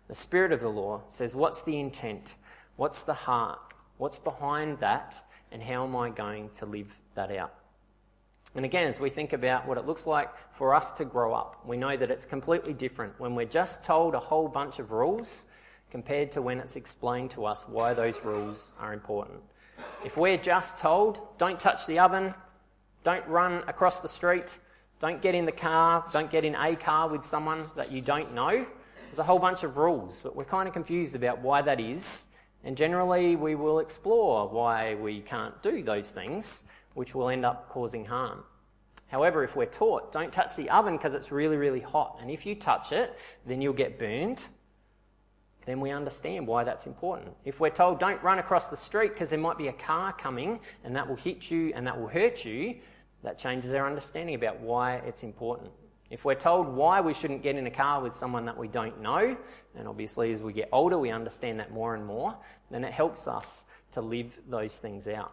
The 0.07 0.15
spirit 0.15 0.53
of 0.53 0.61
the 0.61 0.71
law 0.71 1.03
says, 1.09 1.35
What's 1.35 1.63
the 1.63 1.79
intent? 1.79 2.37
What's 2.77 3.03
the 3.03 3.15
heart? 3.15 3.59
What's 3.99 4.17
behind 4.17 4.79
that? 4.79 5.23
And 5.51 5.63
how 5.63 5.85
am 5.85 5.97
I 5.97 6.11
going 6.11 6.51
to 6.51 6.67
live 6.67 6.97
that 7.15 7.31
out? 7.31 7.55
And 8.55 8.65
again, 8.65 8.87
as 8.87 8.99
we 8.99 9.11
think 9.11 9.33
about 9.33 9.67
what 9.67 9.79
it 9.79 9.87
looks 9.87 10.07
like 10.07 10.31
for 10.55 10.75
us 10.75 10.93
to 10.93 11.05
grow 11.05 11.35
up, 11.35 11.67
we 11.67 11.77
know 11.77 11.97
that 11.97 12.11
it's 12.11 12.25
completely 12.25 12.73
different 12.73 13.19
when 13.21 13.35
we're 13.35 13.47
just 13.47 13.85
told 13.85 14.15
a 14.15 14.19
whole 14.19 14.49
bunch 14.49 14.79
of 14.79 14.91
rules 14.91 15.47
compared 15.91 16.31
to 16.33 16.43
when 16.43 16.59
it's 16.59 16.77
explained 16.77 17.31
to 17.33 17.45
us 17.45 17.67
why 17.69 17.95
those 17.95 18.25
rules 18.25 18.75
are 18.79 18.93
important. 18.93 19.41
If 20.05 20.17
we're 20.17 20.37
just 20.37 20.79
told, 20.79 21.21
don't 21.39 21.61
touch 21.61 21.87
the 21.87 21.99
oven, 21.99 22.35
don't 23.05 23.27
run 23.27 23.63
across 23.69 24.01
the 24.01 24.09
street, 24.09 24.59
don't 25.01 25.23
get 25.23 25.35
in 25.35 25.45
the 25.45 25.53
car, 25.53 26.05
don't 26.13 26.31
get 26.31 26.45
in 26.45 26.55
a 26.55 26.75
car 26.75 27.09
with 27.09 27.25
someone 27.25 27.71
that 27.77 27.93
you 27.93 28.01
don't 28.01 28.35
know. 28.35 28.67
There's 29.07 29.19
a 29.19 29.25
whole 29.25 29.39
bunch 29.39 29.63
of 29.63 29.77
rules, 29.77 30.21
but 30.21 30.35
we're 30.35 30.45
kind 30.45 30.67
of 30.67 30.75
confused 30.75 31.15
about 31.15 31.41
why 31.41 31.63
that 31.63 31.81
is. 31.81 32.29
And 32.65 32.77
generally, 32.77 33.37
we 33.37 33.55
will 33.55 33.79
explore 33.79 34.49
why 34.49 34.95
we 34.95 35.21
can't 35.21 35.61
do 35.63 35.83
those 35.83 36.11
things, 36.11 36.65
which 36.95 37.15
will 37.15 37.29
end 37.29 37.45
up 37.45 37.69
causing 37.69 38.05
harm. 38.05 38.43
However, 39.09 39.43
if 39.43 39.57
we're 39.57 39.67
taught, 39.67 40.13
don't 40.13 40.33
touch 40.33 40.57
the 40.57 40.69
oven 40.71 40.97
because 40.97 41.15
it's 41.15 41.33
really, 41.33 41.57
really 41.57 41.81
hot, 41.81 42.19
and 42.21 42.31
if 42.31 42.45
you 42.45 42.55
touch 42.55 42.93
it, 42.93 43.19
then 43.47 43.63
you'll 43.63 43.73
get 43.73 43.99
burned, 43.99 44.49
then 45.69 45.81
we 45.81 45.91
understand 45.91 46.47
why 46.47 46.65
that's 46.65 46.87
important. 46.87 47.35
If 47.45 47.61
we're 47.61 47.69
told, 47.69 47.99
don't 47.99 48.23
run 48.23 48.39
across 48.39 48.69
the 48.69 48.77
street 48.77 49.13
because 49.13 49.29
there 49.29 49.39
might 49.39 49.59
be 49.59 49.69
a 49.69 49.73
car 49.73 50.15
coming 50.15 50.61
and 50.83 50.97
that 50.97 51.07
will 51.07 51.17
hit 51.17 51.51
you 51.51 51.73
and 51.75 51.87
that 51.87 52.01
will 52.01 52.09
hurt 52.09 52.45
you, 52.47 52.77
that 53.23 53.39
changes 53.39 53.75
our 53.75 53.87
understanding 53.87 54.35
about 54.35 54.61
why 54.61 54.95
it's 55.07 55.25
important. 55.25 55.71
If 56.11 56.25
we're 56.25 56.35
told 56.35 56.69
why 56.69 57.01
we 57.01 57.13
shouldn't 57.13 57.43
get 57.43 57.57
in 57.57 57.67
a 57.67 57.71
car 57.71 58.03
with 58.03 58.15
someone 58.15 58.47
that 58.47 58.57
we 58.57 58.69
don't 58.69 59.01
know, 59.03 59.37
and 59.77 59.89
obviously 59.89 60.33
as 60.33 60.43
we 60.43 60.53
get 60.53 60.69
older 60.73 60.99
we 60.99 61.11
understand 61.11 61.61
that 61.61 61.73
more 61.73 61.95
and 61.95 62.07
more, 62.07 62.35
then 62.71 62.85
it 62.85 62.93
helps 62.93 63.29
us 63.29 63.67
to 63.93 64.01
live 64.01 64.41
those 64.49 64.79
things 64.79 65.07
out. 65.07 65.33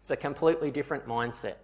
It's 0.00 0.10
a 0.10 0.16
completely 0.16 0.70
different 0.70 1.06
mindset. 1.06 1.56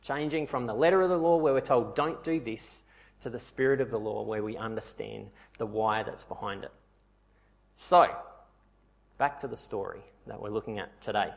Changing 0.00 0.46
from 0.46 0.66
the 0.66 0.74
letter 0.74 1.02
of 1.02 1.10
the 1.10 1.18
law 1.18 1.36
where 1.36 1.52
we're 1.52 1.60
told 1.60 1.94
don't 1.94 2.24
do 2.24 2.40
this 2.40 2.84
to 3.20 3.30
the 3.30 3.38
spirit 3.38 3.80
of 3.80 3.90
the 3.90 3.98
law 3.98 4.22
where 4.22 4.42
we 4.42 4.56
understand 4.56 5.28
the 5.58 5.66
why 5.66 6.02
that's 6.02 6.24
behind 6.24 6.64
it. 6.64 6.72
So, 7.74 8.10
back 9.18 9.36
to 9.38 9.46
the 9.46 9.56
story 9.56 10.00
that 10.26 10.40
we're 10.40 10.50
looking 10.50 10.78
at 10.78 11.00
today. 11.00 11.30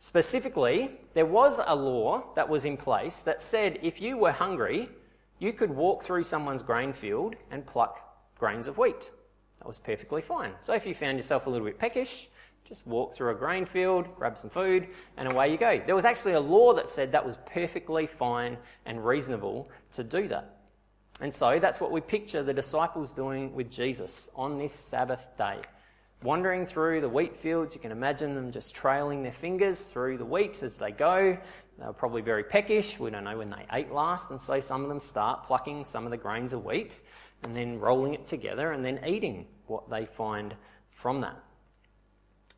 Specifically, 0.00 0.90
there 1.14 1.26
was 1.26 1.60
a 1.64 1.74
law 1.74 2.24
that 2.34 2.48
was 2.48 2.64
in 2.64 2.76
place 2.76 3.22
that 3.22 3.40
said 3.40 3.78
if 3.82 4.00
you 4.00 4.16
were 4.16 4.32
hungry, 4.32 4.88
you 5.40 5.52
could 5.52 5.70
walk 5.70 6.04
through 6.04 6.22
someone's 6.22 6.62
grain 6.62 6.92
field 6.92 7.34
and 7.50 7.66
pluck 7.66 8.30
grains 8.38 8.68
of 8.68 8.78
wheat. 8.78 9.10
That 9.58 9.66
was 9.66 9.78
perfectly 9.78 10.22
fine. 10.22 10.52
So 10.60 10.74
if 10.74 10.86
you 10.86 10.94
found 10.94 11.18
yourself 11.18 11.46
a 11.46 11.50
little 11.50 11.66
bit 11.66 11.78
peckish, 11.78 12.28
just 12.64 12.86
walk 12.86 13.14
through 13.14 13.30
a 13.30 13.34
grain 13.34 13.64
field, 13.64 14.06
grab 14.16 14.38
some 14.38 14.50
food, 14.50 14.88
and 15.16 15.32
away 15.32 15.50
you 15.50 15.56
go. 15.56 15.82
There 15.84 15.96
was 15.96 16.04
actually 16.04 16.34
a 16.34 16.40
law 16.40 16.74
that 16.74 16.88
said 16.88 17.12
that 17.12 17.26
was 17.26 17.38
perfectly 17.46 18.06
fine 18.06 18.58
and 18.86 19.04
reasonable 19.04 19.68
to 19.92 20.04
do 20.04 20.28
that. 20.28 20.58
And 21.20 21.34
so 21.34 21.58
that's 21.58 21.80
what 21.80 21.90
we 21.90 22.00
picture 22.00 22.42
the 22.42 22.54
disciples 22.54 23.12
doing 23.12 23.54
with 23.54 23.70
Jesus 23.70 24.30
on 24.36 24.58
this 24.58 24.72
Sabbath 24.72 25.36
day 25.36 25.60
wandering 26.22 26.66
through 26.66 27.00
the 27.00 27.08
wheat 27.08 27.34
fields. 27.34 27.74
You 27.74 27.80
can 27.80 27.92
imagine 27.92 28.34
them 28.34 28.50
just 28.50 28.74
trailing 28.74 29.22
their 29.22 29.32
fingers 29.32 29.88
through 29.88 30.18
the 30.18 30.24
wheat 30.24 30.62
as 30.62 30.78
they 30.78 30.92
go. 30.92 31.38
They 31.80 31.86
were 31.86 31.94
probably 31.94 32.20
very 32.20 32.44
peckish. 32.44 33.00
We 33.00 33.10
don't 33.10 33.24
know 33.24 33.38
when 33.38 33.50
they 33.50 33.64
ate 33.72 33.90
last. 33.90 34.30
And 34.30 34.38
so 34.38 34.60
some 34.60 34.82
of 34.82 34.88
them 34.88 35.00
start 35.00 35.44
plucking 35.44 35.86
some 35.86 36.04
of 36.04 36.10
the 36.10 36.18
grains 36.18 36.52
of 36.52 36.64
wheat 36.64 37.02
and 37.42 37.56
then 37.56 37.80
rolling 37.80 38.12
it 38.12 38.26
together 38.26 38.72
and 38.72 38.84
then 38.84 39.00
eating 39.06 39.46
what 39.66 39.88
they 39.88 40.04
find 40.04 40.54
from 40.90 41.22
that. 41.22 41.42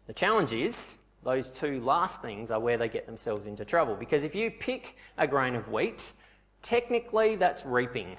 The 0.08 0.12
challenge 0.12 0.52
is 0.52 0.98
those 1.22 1.52
two 1.52 1.78
last 1.80 2.20
things 2.20 2.50
are 2.50 2.58
where 2.58 2.76
they 2.76 2.88
get 2.88 3.06
themselves 3.06 3.46
into 3.46 3.64
trouble. 3.64 3.94
Because 3.94 4.24
if 4.24 4.35
you 4.35 4.50
pick 4.50 4.96
a 5.16 5.28
grain 5.28 5.54
of 5.54 5.70
wheat, 5.70 6.12
technically 6.61 7.37
that's 7.37 7.64
reaping. 7.64 8.16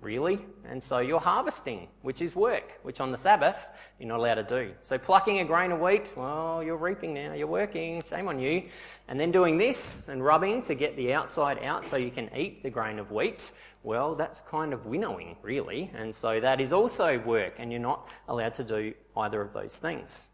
Really? 0.00 0.46
And 0.64 0.82
so 0.82 1.00
you're 1.00 1.20
harvesting, 1.20 1.88
which 2.00 2.22
is 2.22 2.34
work, 2.34 2.80
which 2.82 3.00
on 3.00 3.10
the 3.10 3.18
Sabbath 3.18 3.58
you're 3.98 4.08
not 4.08 4.18
allowed 4.18 4.36
to 4.36 4.42
do. 4.42 4.72
So 4.82 4.96
plucking 4.96 5.40
a 5.40 5.44
grain 5.44 5.72
of 5.72 5.80
wheat, 5.80 6.12
well, 6.16 6.62
you're 6.62 6.78
reaping 6.78 7.12
now, 7.12 7.34
you're 7.34 7.46
working, 7.46 8.02
shame 8.02 8.26
on 8.26 8.38
you. 8.38 8.64
And 9.08 9.20
then 9.20 9.30
doing 9.30 9.58
this 9.58 10.08
and 10.08 10.24
rubbing 10.24 10.62
to 10.62 10.74
get 10.74 10.96
the 10.96 11.12
outside 11.12 11.62
out 11.62 11.84
so 11.84 11.96
you 11.96 12.10
can 12.10 12.34
eat 12.34 12.62
the 12.62 12.70
grain 12.70 12.98
of 12.98 13.12
wheat, 13.12 13.52
well, 13.82 14.14
that's 14.14 14.40
kind 14.40 14.72
of 14.72 14.86
winnowing, 14.86 15.36
really. 15.42 15.90
And 15.94 16.14
so 16.14 16.40
that 16.40 16.62
is 16.62 16.72
also 16.72 17.18
work, 17.18 17.54
and 17.58 17.70
you're 17.70 17.80
not 17.80 18.08
allowed 18.28 18.54
to 18.54 18.64
do 18.64 18.94
either 19.16 19.42
of 19.42 19.52
those 19.52 19.78
things. 19.78 20.30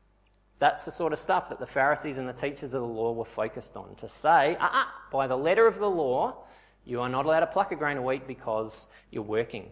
That's 0.59 0.85
the 0.85 0.90
sort 0.90 1.12
of 1.12 1.18
stuff 1.18 1.48
that 1.48 1.59
the 1.59 1.66
Pharisees 1.66 2.18
and 2.18 2.29
the 2.29 2.33
teachers 2.33 2.74
of 2.74 2.83
the 2.83 2.88
law 2.88 3.12
were 3.12 3.24
focused 3.24 3.76
on 3.76 3.94
to 3.96 4.09
say, 4.09 4.57
ah, 4.59 4.83
uh-uh, 4.83 5.11
by 5.12 5.26
the 5.26 5.37
letter 5.37 5.66
of 5.66 5.79
the 5.79 5.90
law, 5.90 6.44
you 6.87 7.01
are 7.01 7.09
not 7.09 7.27
allowed 7.27 7.40
to 7.40 7.46
pluck 7.49 7.72
a 7.72 7.77
grain 7.77 7.99
of 7.99 8.05
wheat 8.05 8.27
because 8.27 8.88
you're 9.11 9.22
working. 9.22 9.70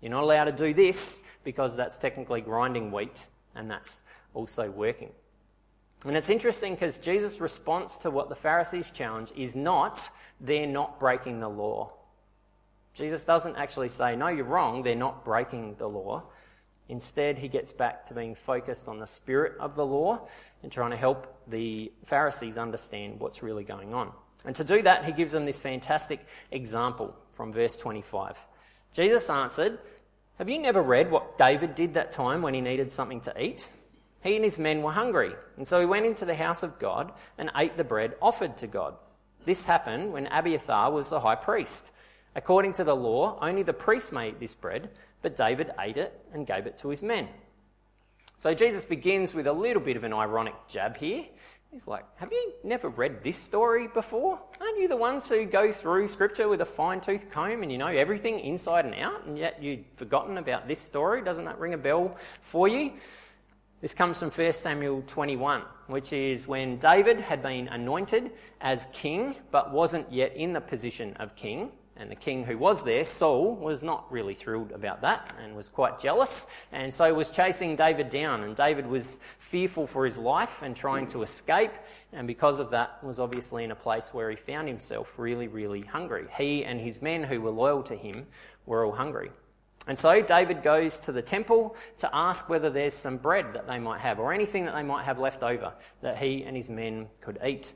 You're 0.00 0.10
not 0.10 0.24
allowed 0.24 0.44
to 0.46 0.52
do 0.52 0.74
this 0.74 1.22
because 1.44 1.76
that's 1.76 1.98
technically 1.98 2.40
grinding 2.40 2.90
wheat 2.90 3.28
and 3.54 3.70
that's 3.70 4.02
also 4.32 4.70
working. 4.70 5.12
And 6.04 6.16
it's 6.16 6.30
interesting 6.30 6.74
because 6.74 6.98
Jesus' 6.98 7.40
response 7.40 7.98
to 7.98 8.10
what 8.10 8.28
the 8.28 8.34
Pharisees 8.34 8.90
challenge 8.90 9.32
is 9.36 9.54
not, 9.54 10.08
they're 10.40 10.66
not 10.66 10.98
breaking 10.98 11.40
the 11.40 11.48
law. 11.48 11.92
Jesus 12.94 13.24
doesn't 13.24 13.56
actually 13.56 13.88
say, 13.88 14.16
no, 14.16 14.28
you're 14.28 14.44
wrong, 14.44 14.82
they're 14.82 14.94
not 14.94 15.24
breaking 15.24 15.76
the 15.76 15.88
law. 15.88 16.24
Instead, 16.88 17.38
he 17.38 17.48
gets 17.48 17.72
back 17.72 18.04
to 18.04 18.14
being 18.14 18.34
focused 18.34 18.88
on 18.88 18.98
the 18.98 19.06
spirit 19.06 19.54
of 19.58 19.74
the 19.74 19.84
law 19.84 20.28
and 20.62 20.70
trying 20.70 20.90
to 20.90 20.96
help 20.96 21.42
the 21.46 21.90
Pharisees 22.04 22.58
understand 22.58 23.20
what's 23.20 23.42
really 23.42 23.64
going 23.64 23.94
on. 23.94 24.12
And 24.44 24.54
to 24.56 24.64
do 24.64 24.82
that, 24.82 25.04
he 25.04 25.12
gives 25.12 25.32
them 25.32 25.46
this 25.46 25.62
fantastic 25.62 26.26
example 26.50 27.14
from 27.30 27.52
verse 27.52 27.76
25. 27.76 28.46
Jesus 28.92 29.28
answered, 29.30 29.78
Have 30.38 30.48
you 30.48 30.58
never 30.58 30.82
read 30.82 31.10
what 31.10 31.38
David 31.38 31.74
did 31.74 31.94
that 31.94 32.12
time 32.12 32.42
when 32.42 32.54
he 32.54 32.60
needed 32.60 32.92
something 32.92 33.20
to 33.22 33.42
eat? 33.42 33.72
He 34.22 34.36
and 34.36 34.44
his 34.44 34.58
men 34.58 34.82
were 34.82 34.92
hungry, 34.92 35.32
and 35.56 35.68
so 35.68 35.80
he 35.80 35.86
went 35.86 36.06
into 36.06 36.24
the 36.24 36.34
house 36.34 36.62
of 36.62 36.78
God 36.78 37.12
and 37.36 37.50
ate 37.56 37.76
the 37.76 37.84
bread 37.84 38.14
offered 38.22 38.56
to 38.58 38.66
God. 38.66 38.94
This 39.44 39.64
happened 39.64 40.12
when 40.12 40.28
Abiathar 40.28 40.90
was 40.90 41.10
the 41.10 41.20
high 41.20 41.34
priest. 41.34 41.92
According 42.34 42.72
to 42.74 42.84
the 42.84 42.96
law, 42.96 43.38
only 43.42 43.62
the 43.62 43.74
priest 43.74 44.12
may 44.12 44.28
eat 44.28 44.40
this 44.40 44.54
bread, 44.54 44.90
but 45.20 45.36
David 45.36 45.72
ate 45.78 45.98
it 45.98 46.18
and 46.32 46.46
gave 46.46 46.66
it 46.66 46.78
to 46.78 46.88
his 46.88 47.02
men. 47.02 47.28
So 48.38 48.54
Jesus 48.54 48.84
begins 48.84 49.34
with 49.34 49.46
a 49.46 49.52
little 49.52 49.82
bit 49.82 49.96
of 49.96 50.04
an 50.04 50.12
ironic 50.12 50.54
jab 50.68 50.96
here. 50.96 51.24
He's 51.74 51.88
like, 51.88 52.04
Have 52.18 52.30
you 52.30 52.52
never 52.62 52.88
read 52.88 53.24
this 53.24 53.36
story 53.36 53.88
before? 53.88 54.40
Aren't 54.60 54.78
you 54.78 54.86
the 54.86 54.96
ones 54.96 55.28
who 55.28 55.44
go 55.44 55.72
through 55.72 56.06
scripture 56.06 56.46
with 56.46 56.60
a 56.60 56.64
fine 56.64 57.00
tooth 57.00 57.28
comb 57.32 57.64
and 57.64 57.72
you 57.72 57.78
know 57.78 57.88
everything 57.88 58.38
inside 58.38 58.84
and 58.84 58.94
out, 58.94 59.26
and 59.26 59.36
yet 59.36 59.60
you'd 59.60 59.84
forgotten 59.96 60.38
about 60.38 60.68
this 60.68 60.78
story? 60.78 61.20
Doesn't 61.20 61.46
that 61.46 61.58
ring 61.58 61.74
a 61.74 61.76
bell 61.76 62.16
for 62.42 62.68
you? 62.68 62.92
This 63.80 63.92
comes 63.92 64.20
from 64.20 64.30
1 64.30 64.52
Samuel 64.52 65.02
21, 65.08 65.62
which 65.88 66.12
is 66.12 66.46
when 66.46 66.78
David 66.78 67.18
had 67.18 67.42
been 67.42 67.66
anointed 67.66 68.30
as 68.60 68.86
king 68.92 69.34
but 69.50 69.72
wasn't 69.72 70.12
yet 70.12 70.36
in 70.36 70.52
the 70.52 70.60
position 70.60 71.14
of 71.14 71.34
king. 71.34 71.72
And 71.96 72.10
the 72.10 72.16
king 72.16 72.42
who 72.42 72.58
was 72.58 72.82
there, 72.82 73.04
Saul, 73.04 73.54
was 73.54 73.84
not 73.84 74.10
really 74.10 74.34
thrilled 74.34 74.72
about 74.72 75.02
that 75.02 75.32
and 75.40 75.54
was 75.54 75.68
quite 75.68 76.00
jealous, 76.00 76.48
and 76.72 76.92
so 76.92 77.14
was 77.14 77.30
chasing 77.30 77.76
David 77.76 78.10
down. 78.10 78.42
And 78.42 78.56
David 78.56 78.88
was 78.88 79.20
fearful 79.38 79.86
for 79.86 80.04
his 80.04 80.18
life 80.18 80.62
and 80.62 80.74
trying 80.74 81.06
to 81.08 81.22
escape, 81.22 81.70
and 82.12 82.26
because 82.26 82.58
of 82.58 82.70
that, 82.70 83.02
was 83.04 83.20
obviously 83.20 83.62
in 83.62 83.70
a 83.70 83.76
place 83.76 84.12
where 84.12 84.28
he 84.28 84.36
found 84.36 84.66
himself 84.66 85.20
really, 85.20 85.46
really 85.46 85.82
hungry. 85.82 86.26
He 86.36 86.64
and 86.64 86.80
his 86.80 87.00
men 87.00 87.22
who 87.22 87.40
were 87.40 87.50
loyal 87.50 87.84
to 87.84 87.94
him 87.94 88.26
were 88.66 88.84
all 88.84 88.92
hungry. 88.92 89.30
And 89.86 89.96
so 89.96 90.20
David 90.20 90.62
goes 90.62 90.98
to 91.00 91.12
the 91.12 91.22
temple 91.22 91.76
to 91.98 92.10
ask 92.12 92.48
whether 92.48 92.70
there's 92.70 92.94
some 92.94 93.18
bread 93.18 93.52
that 93.52 93.68
they 93.68 93.78
might 93.78 94.00
have 94.00 94.18
or 94.18 94.32
anything 94.32 94.64
that 94.64 94.74
they 94.74 94.82
might 94.82 95.04
have 95.04 95.18
left 95.18 95.42
over 95.42 95.74
that 96.00 96.18
he 96.18 96.42
and 96.42 96.56
his 96.56 96.70
men 96.70 97.08
could 97.20 97.38
eat. 97.44 97.74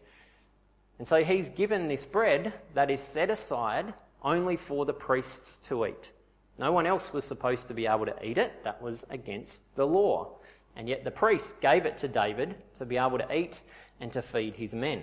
And 0.98 1.07
so 1.07 1.22
he's 1.22 1.50
given 1.50 1.87
this 1.87 2.04
bread 2.04 2.52
that 2.74 2.90
is 2.90 3.00
set 3.00 3.31
aside 3.31 3.94
only 4.22 4.57
for 4.57 4.85
the 4.85 4.92
priests 4.92 5.59
to 5.68 5.87
eat. 5.87 6.12
No 6.59 6.72
one 6.72 6.87
else 6.87 7.12
was 7.12 7.24
supposed 7.24 7.68
to 7.68 7.74
be 7.74 7.87
able 7.87 8.07
to 8.07 8.16
eat 8.24 8.38
it. 8.38 8.64
That 8.64 8.83
was 8.83 9.07
against 9.11 9.74
the 9.76 9.87
law. 9.87 10.38
And 10.76 10.88
yet 10.88 11.04
the 11.04 11.11
priests 11.11 11.52
gave 11.54 11.87
it 11.87 11.98
to 11.98 12.09
David 12.09 12.57
to 12.74 12.85
be 12.85 12.96
able 12.96 13.18
to 13.18 13.35
eat 13.37 13.62
and 14.00 14.12
to 14.12 14.22
feed 14.22 14.57
his 14.57 14.74
men. 14.74 15.02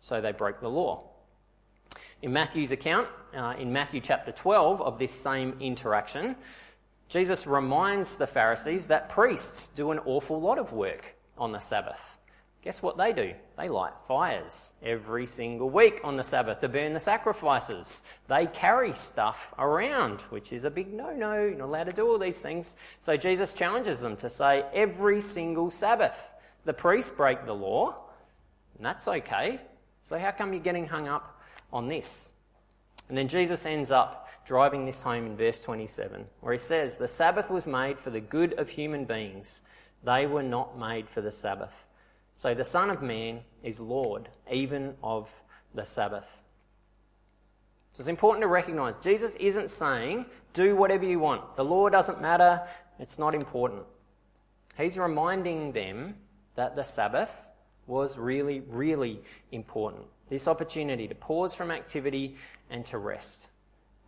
So 0.00 0.20
they 0.20 0.32
broke 0.32 0.60
the 0.60 0.70
law. 0.70 1.04
In 2.22 2.32
Matthew's 2.32 2.72
account, 2.72 3.08
uh, 3.34 3.54
in 3.58 3.72
Matthew 3.72 4.00
chapter 4.00 4.32
12, 4.32 4.82
of 4.82 4.98
this 4.98 5.12
same 5.12 5.56
interaction, 5.60 6.36
Jesus 7.08 7.46
reminds 7.46 8.16
the 8.16 8.26
Pharisees 8.26 8.88
that 8.88 9.08
priests 9.08 9.68
do 9.68 9.90
an 9.90 9.98
awful 10.00 10.40
lot 10.40 10.58
of 10.58 10.72
work 10.72 11.16
on 11.38 11.52
the 11.52 11.58
Sabbath. 11.58 12.18
Guess 12.62 12.82
what 12.82 12.98
they 12.98 13.12
do? 13.14 13.32
They 13.56 13.70
light 13.70 13.94
fires 14.06 14.74
every 14.82 15.24
single 15.24 15.70
week 15.70 16.00
on 16.04 16.16
the 16.16 16.22
Sabbath 16.22 16.58
to 16.58 16.68
burn 16.68 16.92
the 16.92 17.00
sacrifices. 17.00 18.02
They 18.28 18.46
carry 18.46 18.92
stuff 18.92 19.54
around, 19.58 20.20
which 20.22 20.52
is 20.52 20.66
a 20.66 20.70
big 20.70 20.92
no 20.92 21.10
no. 21.14 21.34
You're 21.34 21.54
not 21.54 21.68
allowed 21.68 21.84
to 21.84 21.92
do 21.92 22.06
all 22.06 22.18
these 22.18 22.40
things. 22.40 22.76
So 23.00 23.16
Jesus 23.16 23.54
challenges 23.54 24.00
them 24.00 24.16
to 24.16 24.28
say 24.28 24.64
every 24.74 25.22
single 25.22 25.70
Sabbath. 25.70 26.34
The 26.66 26.74
priests 26.74 27.10
break 27.10 27.46
the 27.46 27.54
law, 27.54 27.96
and 28.76 28.84
that's 28.84 29.08
okay. 29.08 29.58
So 30.10 30.18
how 30.18 30.30
come 30.30 30.52
you're 30.52 30.62
getting 30.62 30.86
hung 30.86 31.08
up 31.08 31.40
on 31.72 31.88
this? 31.88 32.32
And 33.08 33.16
then 33.16 33.28
Jesus 33.28 33.64
ends 33.64 33.90
up 33.90 34.28
driving 34.44 34.84
this 34.84 35.00
home 35.00 35.24
in 35.24 35.36
verse 35.36 35.62
27, 35.62 36.26
where 36.40 36.52
he 36.52 36.58
says, 36.58 36.98
The 36.98 37.08
Sabbath 37.08 37.50
was 37.50 37.66
made 37.66 37.98
for 37.98 38.10
the 38.10 38.20
good 38.20 38.52
of 38.54 38.68
human 38.68 39.06
beings, 39.06 39.62
they 40.04 40.26
were 40.26 40.42
not 40.42 40.78
made 40.78 41.08
for 41.08 41.22
the 41.22 41.30
Sabbath. 41.30 41.86
So 42.40 42.54
the 42.54 42.64
Son 42.64 42.88
of 42.88 43.02
Man 43.02 43.40
is 43.62 43.80
Lord, 43.80 44.30
even 44.50 44.94
of 45.02 45.30
the 45.74 45.84
Sabbath. 45.84 46.40
So 47.92 48.00
it's 48.00 48.08
important 48.08 48.40
to 48.44 48.46
recognize 48.46 48.96
Jesus 48.96 49.34
isn't 49.34 49.68
saying, 49.68 50.24
do 50.54 50.74
whatever 50.74 51.04
you 51.04 51.18
want. 51.18 51.56
The 51.56 51.66
law 51.66 51.90
doesn't 51.90 52.22
matter, 52.22 52.62
it's 52.98 53.18
not 53.18 53.34
important. 53.34 53.82
He's 54.78 54.96
reminding 54.96 55.72
them 55.72 56.14
that 56.54 56.76
the 56.76 56.82
Sabbath 56.82 57.50
was 57.86 58.16
really, 58.16 58.60
really 58.60 59.20
important. 59.52 60.06
This 60.30 60.48
opportunity 60.48 61.08
to 61.08 61.14
pause 61.14 61.54
from 61.54 61.70
activity 61.70 62.36
and 62.70 62.86
to 62.86 62.96
rest. 62.96 63.50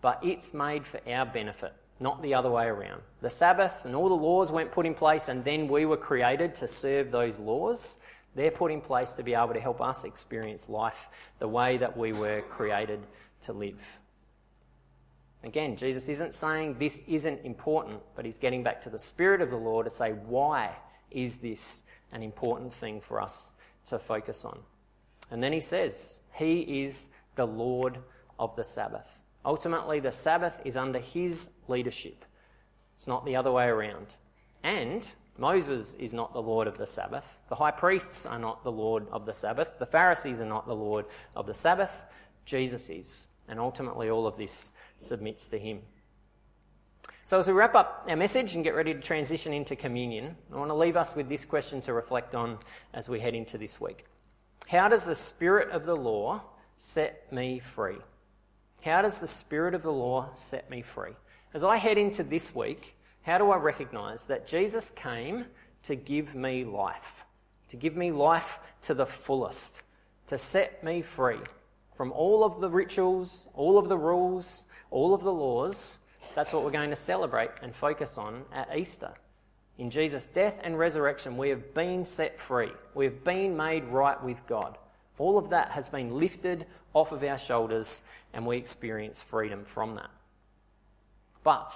But 0.01 0.21
it's 0.23 0.55
made 0.55 0.87
for 0.87 1.01
our 1.07 1.27
benefit, 1.27 1.75
not 2.01 2.23
the 2.23 2.33
other 2.33 2.51
way 2.51 2.65
around. 2.65 3.03
The 3.21 3.29
Sabbath 3.29 3.85
and 3.85 3.95
all 3.95 4.09
the 4.09 4.15
laws 4.15 4.51
weren't 4.51 4.73
put 4.73 4.87
in 4.87 4.95
place, 4.95 5.29
and 5.29 5.45
then 5.45 5.69
we 5.69 5.85
were 5.85 5.99
created 5.99 6.55
to 6.55 6.67
serve 6.67 7.11
those 7.11 7.39
laws. 7.39 7.99
They're 8.35 8.51
put 8.51 8.73
in 8.73 8.81
place 8.81 9.13
to 9.15 9.23
be 9.23 9.35
able 9.35 9.55
to 9.55 9.61
help 9.61 9.81
us 9.81 10.05
experience 10.05 10.69
life 10.69 11.09
the 11.39 11.49
way 11.49 11.77
that 11.77 11.97
we 11.97 12.13
were 12.13 12.43
created 12.43 13.01
to 13.43 13.53
live. 13.53 14.01
Again, 15.45 15.77
Jesus 15.77 16.09
isn't 16.09 16.35
saying 16.35 16.77
this 16.79 17.03
isn't 17.07 17.45
important, 17.45 18.01
but 18.15 18.25
he's 18.25 18.39
getting 18.39 18.63
back 18.63 18.81
to 18.83 18.91
the 18.91 18.99
Spirit 18.99 19.41
of 19.41 19.51
the 19.51 19.57
law 19.57 19.83
to 19.83 19.91
say, 19.91 20.13
why 20.13 20.77
is 21.11 21.39
this 21.39 21.83
an 22.13 22.23
important 22.23 22.73
thing 22.73 23.01
for 23.01 23.21
us 23.21 23.53
to 23.87 23.99
focus 23.99 24.45
on? 24.45 24.61
And 25.33 25.43
then 25.43 25.53
he 25.53 25.61
says, 25.61 26.21
He 26.35 26.83
is 26.83 27.09
the 27.37 27.47
Lord 27.47 27.99
of 28.39 28.55
the 28.55 28.65
Sabbath. 28.65 29.19
Ultimately, 29.45 29.99
the 29.99 30.13
Sabbath 30.13 30.61
is 30.65 30.77
under 30.77 30.99
His 30.99 31.51
leadership. 31.69 32.25
It's 32.95 33.07
not 33.07 33.25
the 33.25 33.35
other 33.35 33.51
way 33.51 33.67
around. 33.67 34.17
And 34.63 35.11
Moses 35.43 35.95
is 35.95 36.15
not 36.15 36.33
the 36.33 36.41
Lord 36.41 36.69
of 36.69 36.79
the 36.79 36.87
Sabbath. 36.87 37.41
The 37.49 37.57
high 37.57 37.73
priests 37.73 38.27
are 38.27 38.39
not 38.39 38.63
the 38.63 38.71
Lord 38.71 39.09
of 39.11 39.27
the 39.27 39.35
Sabbath. 39.35 39.77
The 39.81 39.87
Pharisees 39.87 40.41
are 40.41 40.47
not 40.47 40.69
the 40.69 40.75
Lord 40.77 41.05
of 41.35 41.49
the 41.49 41.53
Sabbath. 41.53 42.05
Jesus 42.45 42.89
is. 42.89 43.27
And 43.49 43.59
ultimately, 43.59 44.09
all 44.09 44.29
of 44.29 44.37
this 44.37 44.71
submits 44.99 45.49
to 45.49 45.59
him. 45.59 45.81
So, 47.25 47.41
as 47.41 47.49
we 47.49 47.55
wrap 47.55 47.75
up 47.75 48.07
our 48.09 48.15
message 48.15 48.55
and 48.55 48.63
get 48.63 48.77
ready 48.77 48.95
to 48.95 49.01
transition 49.01 49.53
into 49.53 49.75
communion, 49.75 50.37
I 50.53 50.59
want 50.59 50.71
to 50.71 50.75
leave 50.75 50.97
us 50.97 51.17
with 51.17 51.29
this 51.29 51.45
question 51.45 51.81
to 51.83 51.93
reflect 51.93 52.37
on 52.37 52.59
as 52.95 53.09
we 53.09 53.19
head 53.19 53.35
into 53.35 53.59
this 53.59 53.81
week 53.81 54.05
How 54.69 54.87
does 54.87 55.07
the 55.07 55.17
Spirit 55.17 55.71
of 55.71 55.85
the 55.85 55.97
law 55.97 56.43
set 56.77 57.33
me 57.33 57.59
free? 57.59 57.99
How 58.85 59.03
does 59.03 59.21
the 59.21 59.27
Spirit 59.27 59.75
of 59.75 59.83
the 59.83 59.93
law 59.93 60.29
set 60.35 60.71
me 60.71 60.83
free? 60.83 61.17
As 61.53 61.65
I 61.65 61.79
head 61.79 61.99
into 61.99 62.23
this 62.23 62.55
week, 62.55 62.95
how 63.23 63.39
do 63.39 63.51
I 63.51 63.57
recognize 63.57 64.27
that 64.27 64.47
Jesus 64.47 64.91
came 64.91 65.47
to 65.85 65.97
give 65.97 66.35
me 66.35 66.65
life? 66.65 67.25
To 67.69 67.77
give 67.77 67.97
me 67.97 68.13
life 68.13 68.61
to 68.83 68.95
the 68.95 69.07
fullest, 69.07 69.83
to 70.27 70.37
set 70.37 70.83
me 70.85 71.03
free 71.03 71.41
from 71.95 72.13
all 72.13 72.45
of 72.45 72.61
the 72.61 72.69
rituals, 72.69 73.49
all 73.55 73.79
of 73.79 73.89
the 73.89 73.97
rules, 73.97 74.67
all 74.91 75.15
of 75.15 75.23
the 75.23 75.33
laws. 75.33 75.99
That's 76.35 76.53
what 76.53 76.65
we're 76.65 76.71
going 76.71 76.91
to 76.91 76.97
celebrate 76.97 77.51
and 77.63 77.75
focus 77.75 78.19
on 78.19 78.43
at 78.53 78.77
Easter. 78.77 79.13
In 79.79 79.91
Jesus' 79.91 80.27
death 80.27 80.59
and 80.63 80.79
resurrection, 80.79 81.37
we 81.37 81.49
have 81.49 81.75
been 81.75 82.05
set 82.05 82.39
free. 82.39 82.73
We 82.95 83.05
have 83.05 83.25
been 83.25 83.57
made 83.57 83.85
right 83.85 84.23
with 84.23 84.47
God. 84.47 84.79
All 85.19 85.39
of 85.39 85.51
that 85.51 85.71
has 85.71 85.89
been 85.89 86.19
lifted 86.19 86.67
off 86.95 87.13
of 87.13 87.23
our 87.23 87.39
shoulders, 87.39 88.03
and 88.33 88.47
we 88.47 88.57
experience 88.57 89.23
freedom 89.23 89.65
from 89.65 89.95
that. 89.95 90.11
But 91.43 91.73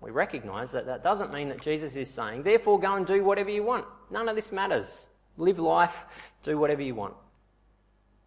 we 0.00 0.10
recognize 0.10 0.72
that 0.72 0.86
that 0.86 1.02
doesn't 1.02 1.32
mean 1.32 1.48
that 1.48 1.60
Jesus 1.60 1.96
is 1.96 2.08
saying, 2.08 2.42
therefore 2.42 2.78
go 2.78 2.94
and 2.94 3.06
do 3.06 3.24
whatever 3.24 3.50
you 3.50 3.62
want. 3.62 3.84
None 4.10 4.28
of 4.28 4.36
this 4.36 4.52
matters. 4.52 5.08
Live 5.36 5.58
life, 5.58 6.06
do 6.42 6.58
whatever 6.58 6.82
you 6.82 6.94
want. 6.94 7.14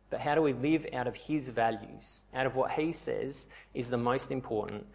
But 0.10 0.20
how 0.20 0.36
do 0.36 0.42
we 0.42 0.54
live 0.54 0.86
out 0.94 1.08
of 1.08 1.16
his 1.16 1.50
values, 1.50 2.24
out 2.34 2.46
of 2.46 2.56
what 2.56 2.72
he 2.72 2.92
says 2.92 3.48
is 3.74 3.90
the 3.90 3.98
most 3.98 4.32
important 4.32 4.86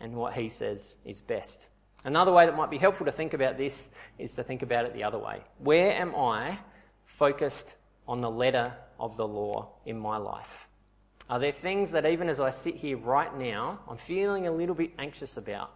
and 0.00 0.14
what 0.14 0.32
he 0.32 0.48
says 0.48 0.96
is 1.04 1.20
best? 1.20 1.68
Another 2.04 2.32
way 2.32 2.46
that 2.46 2.56
might 2.56 2.70
be 2.70 2.78
helpful 2.78 3.06
to 3.06 3.12
think 3.12 3.34
about 3.34 3.58
this 3.58 3.90
is 4.18 4.34
to 4.34 4.42
think 4.42 4.62
about 4.62 4.86
it 4.86 4.94
the 4.94 5.04
other 5.04 5.18
way. 5.18 5.42
Where 5.58 5.92
am 5.92 6.14
I 6.16 6.58
focused 7.04 7.76
on 8.08 8.22
the 8.22 8.30
letter 8.30 8.72
of 8.98 9.16
the 9.16 9.28
law 9.28 9.68
in 9.84 9.98
my 9.98 10.16
life? 10.16 10.68
Are 11.28 11.38
there 11.38 11.52
things 11.52 11.92
that 11.92 12.06
even 12.06 12.28
as 12.28 12.40
I 12.40 12.50
sit 12.50 12.76
here 12.76 12.96
right 12.96 13.36
now, 13.36 13.80
I'm 13.88 13.98
feeling 13.98 14.46
a 14.46 14.52
little 14.52 14.74
bit 14.74 14.92
anxious 14.98 15.36
about? 15.36 15.70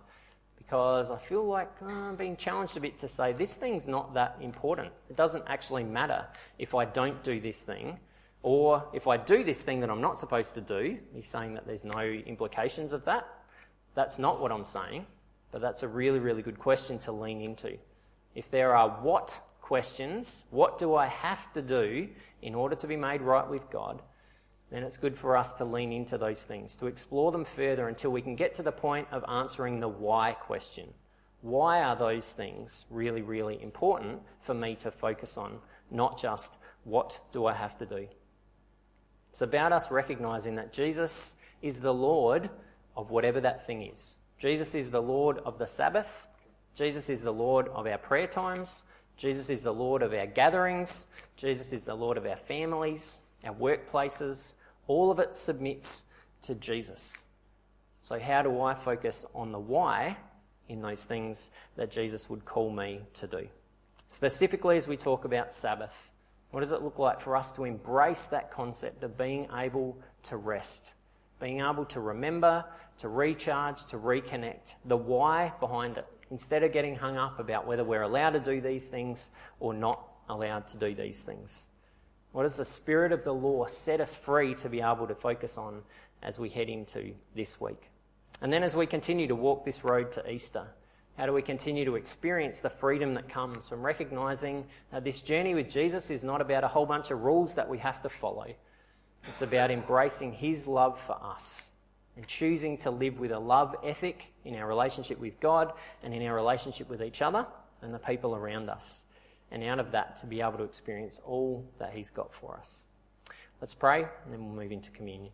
Because 0.66 1.12
I 1.12 1.16
feel 1.16 1.46
like 1.46 1.70
uh, 1.81 1.87
I'm 1.87 2.16
being 2.16 2.37
challenged 2.37 2.76
a 2.76 2.81
bit 2.81 2.98
to 2.98 3.09
say 3.09 3.33
this 3.33 3.57
thing's 3.57 3.87
not 3.87 4.14
that 4.14 4.37
important. 4.40 4.92
It 5.09 5.16
doesn't 5.16 5.44
actually 5.46 5.85
matter 5.85 6.26
if 6.59 6.74
I 6.74 6.85
don't 6.85 7.22
do 7.22 7.40
this 7.40 7.62
thing, 7.62 8.00
or 8.42 8.85
if 8.92 9.07
I 9.07 9.16
do 9.16 9.44
this 9.44 9.62
thing 9.62 9.81
that 9.81 9.90
I'm 9.90 10.00
not 10.00 10.18
supposed 10.18 10.55
to 10.55 10.61
do. 10.61 10.98
You're 11.14 11.22
saying 11.22 11.55
that 11.55 11.66
there's 11.66 11.85
no 11.85 12.00
implications 12.00 12.92
of 12.92 13.05
that. 13.05 13.29
That's 13.94 14.18
not 14.18 14.40
what 14.40 14.50
I'm 14.50 14.64
saying, 14.64 15.07
but 15.52 15.61
that's 15.61 15.85
a 15.85 15.88
really, 15.88 16.18
really 16.18 16.42
good 16.42 16.59
question 16.59 16.98
to 17.00 17.12
lean 17.12 17.40
into. 17.40 17.79
If 18.35 18.50
there 18.50 18.74
are 18.74 18.88
what 18.88 19.40
questions, 19.61 20.46
what 20.50 20.79
do 20.79 20.96
I 20.96 21.07
have 21.07 21.52
to 21.52 21.62
do 21.62 22.09
in 22.42 22.57
order 22.57 22.74
to 22.74 22.87
be 22.88 22.96
made 22.96 23.22
right 23.22 23.48
with 23.48 23.70
God? 23.70 24.02
Then 24.70 24.83
it's 24.83 24.96
good 24.96 25.16
for 25.16 25.37
us 25.37 25.52
to 25.55 25.64
lean 25.64 25.92
into 25.92 26.18
those 26.18 26.44
things, 26.44 26.74
to 26.76 26.87
explore 26.87 27.31
them 27.31 27.44
further 27.44 27.88
until 27.88 28.11
we 28.11 28.22
can 28.22 28.35
get 28.35 28.52
to 28.55 28.62
the 28.62 28.72
point 28.72 29.07
of 29.12 29.24
answering 29.29 29.81
the 29.81 29.88
why 29.88 30.33
question. 30.33 30.92
Why 31.40 31.83
are 31.83 31.94
those 31.94 32.33
things 32.33 32.87
really, 32.90 33.22
really 33.22 33.62
important 33.62 34.22
for 34.40 34.55
me 34.55 34.74
to 34.76 34.90
focus 34.90 35.38
on, 35.38 35.59
not 35.90 36.18
just 36.18 36.59
what 36.83 37.20
do 37.33 37.46
I 37.46 37.52
have 37.52 37.79
to 37.79 37.87
do? 37.87 38.09
It's 39.31 39.42
about 39.42 39.72
us 39.72 39.90
recognizing 39.90 40.57
that 40.57 40.72
Jesus 40.72 41.37
is 41.62 41.81
the 41.81 41.94
Lord 41.94 42.50
of 42.96 43.11
whatever 43.11 43.40
that 43.42 43.64
thing 43.66 43.83
is. 43.83 44.16
Jesus 44.38 44.74
is 44.74 44.90
the 44.90 45.02
Lord 45.02 45.38
of 45.44 45.59
the 45.59 45.66
Sabbath. 45.66 46.26
Jesus 46.74 47.09
is 47.09 47.22
the 47.22 47.33
Lord 47.33 47.68
of 47.68 47.87
our 47.87 47.98
prayer 47.98 48.26
times. 48.26 48.85
Jesus 49.16 49.48
is 49.48 49.62
the 49.62 49.72
Lord 49.72 50.02
of 50.02 50.12
our 50.12 50.26
gatherings. 50.26 51.07
Jesus 51.37 51.72
is 51.72 51.85
the 51.85 51.94
Lord 51.94 52.18
of 52.18 52.26
our 52.26 52.37
families 52.37 53.22
our 53.46 53.54
workplaces, 53.54 54.54
all 54.87 55.11
of 55.11 55.18
it 55.18 55.35
submits 55.35 56.04
to 56.42 56.54
Jesus. 56.54 57.24
So, 58.02 58.18
how 58.18 58.42
do 58.42 58.61
I 58.61 58.74
focus 58.74 59.26
on 59.35 59.52
the 59.52 59.59
why 59.59 60.16
in 60.68 60.80
those 60.80 61.04
things 61.04 61.50
that 61.76 61.90
Jesus 61.90 62.28
would 62.28 62.44
call 62.44 62.70
me 62.70 63.00
to 63.14 63.26
do? 63.26 63.48
Specifically, 64.09 64.76
as 64.76 64.87
we 64.87 64.96
talk 64.96 65.24
about 65.24 65.52
Sabbath, 65.52 66.11
what 66.50 66.61
does 66.61 66.72
it 66.72 66.82
look 66.82 66.98
like 66.98 67.20
for 67.20 67.37
us 67.37 67.52
to 67.52 67.64
embrace 67.64 68.26
that 68.28 68.50
concept 68.50 69.02
of 69.02 69.18
being 69.18 69.48
able 69.52 69.98
to 70.24 70.37
rest? 70.37 70.94
being 71.40 71.61
able 71.61 71.85
to 71.87 72.00
remember, 72.00 72.64
to 72.98 73.09
recharge, 73.09 73.85
to 73.87 73.98
reconnect, 73.98 74.76
the 74.87 74.96
why 74.96 75.52
behind 75.61 75.98
it, 75.98 76.06
instead 76.30 76.62
of 76.62 76.72
getting 76.72 76.96
hung 76.96 77.16
up 77.16 77.38
about 77.38 77.66
whether 77.66 77.85
we're 77.85 78.02
allowed 78.02 78.30
to 78.30 78.40
do 78.40 78.61
these 78.61 78.88
things 78.88 79.30
or 79.61 79.74
not 79.74 80.00
allowed 80.28 80.66
to 80.66 80.78
do 80.78 80.94
these 80.94 81.22
things. 81.22 81.68
What 82.37 82.42
does 82.42 82.59
the 82.59 82.66
Spirit 82.66 83.12
of 83.12 83.25
the 83.25 83.33
law 83.33 83.64
set 83.64 83.99
us 83.99 84.14
free 84.14 84.55
to 84.57 84.68
be 84.68 84.83
able 84.83 85.07
to 85.07 85.14
focus 85.14 85.57
on 85.57 85.81
as 86.22 86.38
we 86.38 86.51
head 86.51 86.68
into 86.68 87.14
this 87.35 87.59
week? 87.59 87.88
And 88.42 88.53
then 88.53 88.62
as 88.62 88.77
we 88.77 88.87
continue 88.87 89.27
to 89.29 89.35
walk 89.35 89.64
this 89.64 89.83
road 89.83 90.12
to 90.12 90.31
Easter, 90.31 90.66
how 91.16 91.25
do 91.25 91.33
we 91.33 91.40
continue 91.40 91.87
to 91.87 91.94
experience 91.94 92.61
the 92.61 92.68
freedom 92.68 93.14
that 93.14 93.31
comes 93.31 93.70
from 93.70 93.81
recognizing 93.81 94.66
that 94.92 95.03
this 95.03 95.22
journey 95.22 95.55
with 95.55 95.70
Jesus 95.70 96.11
is 96.11 96.25
not 96.25 96.42
about 96.42 96.62
a 96.62 96.68
whole 96.68 96.85
bunch 96.85 97.11
of 97.11 97.22
rules 97.22 97.55
that 97.55 97.70
we 97.70 97.79
have 97.79 98.03
to 98.03 98.11
follow? 98.11 98.49
It's 99.29 99.40
about 99.40 99.70
embracing 99.70 100.33
His 100.33 100.66
love 100.66 101.01
for 101.01 101.16
us 101.25 101.70
and 102.16 102.27
choosing 102.27 102.77
to 102.77 102.90
live 102.90 103.18
with 103.18 103.33
a 103.33 103.38
love 103.38 103.75
ethic 103.83 104.35
in 104.44 104.57
our 104.57 104.68
relationship 104.68 105.18
with 105.18 105.40
God 105.40 105.72
and 106.03 106.12
in 106.12 106.20
our 106.27 106.35
relationship 106.35 106.90
with 106.90 107.03
each 107.03 107.22
other 107.22 107.46
and 107.81 107.94
the 107.94 107.99
people 107.99 108.37
around 108.37 108.68
us. 108.68 109.07
And 109.50 109.62
out 109.62 109.78
of 109.78 109.92
that, 109.92 110.16
to 110.18 110.26
be 110.26 110.40
able 110.40 110.59
to 110.59 110.64
experience 110.64 111.20
all 111.24 111.64
that 111.78 111.92
He's 111.94 112.11
got 112.11 112.32
for 112.35 112.56
us. 112.56 112.85
Let's 113.61 113.74
pray 113.74 114.00
and 114.24 114.32
then 114.32 114.44
we'll 114.44 114.62
move 114.62 114.72
into 114.72 114.90
communion. 114.90 115.32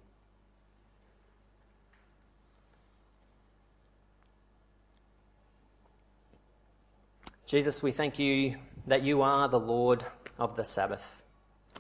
Jesus, 7.47 7.83
we 7.83 7.93
thank 7.93 8.19
you 8.19 8.57
that 8.87 9.03
you 9.03 9.21
are 9.21 9.47
the 9.47 9.61
Lord 9.61 10.05
of 10.39 10.57
the 10.57 10.65
Sabbath. 10.65 11.23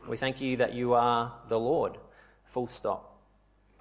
We 0.06 0.16
thank 0.16 0.40
you 0.40 0.58
that 0.58 0.74
you 0.74 0.92
are 0.92 1.32
the 1.48 1.58
Lord, 1.58 1.96
full 2.44 2.66
stop. 2.66 3.18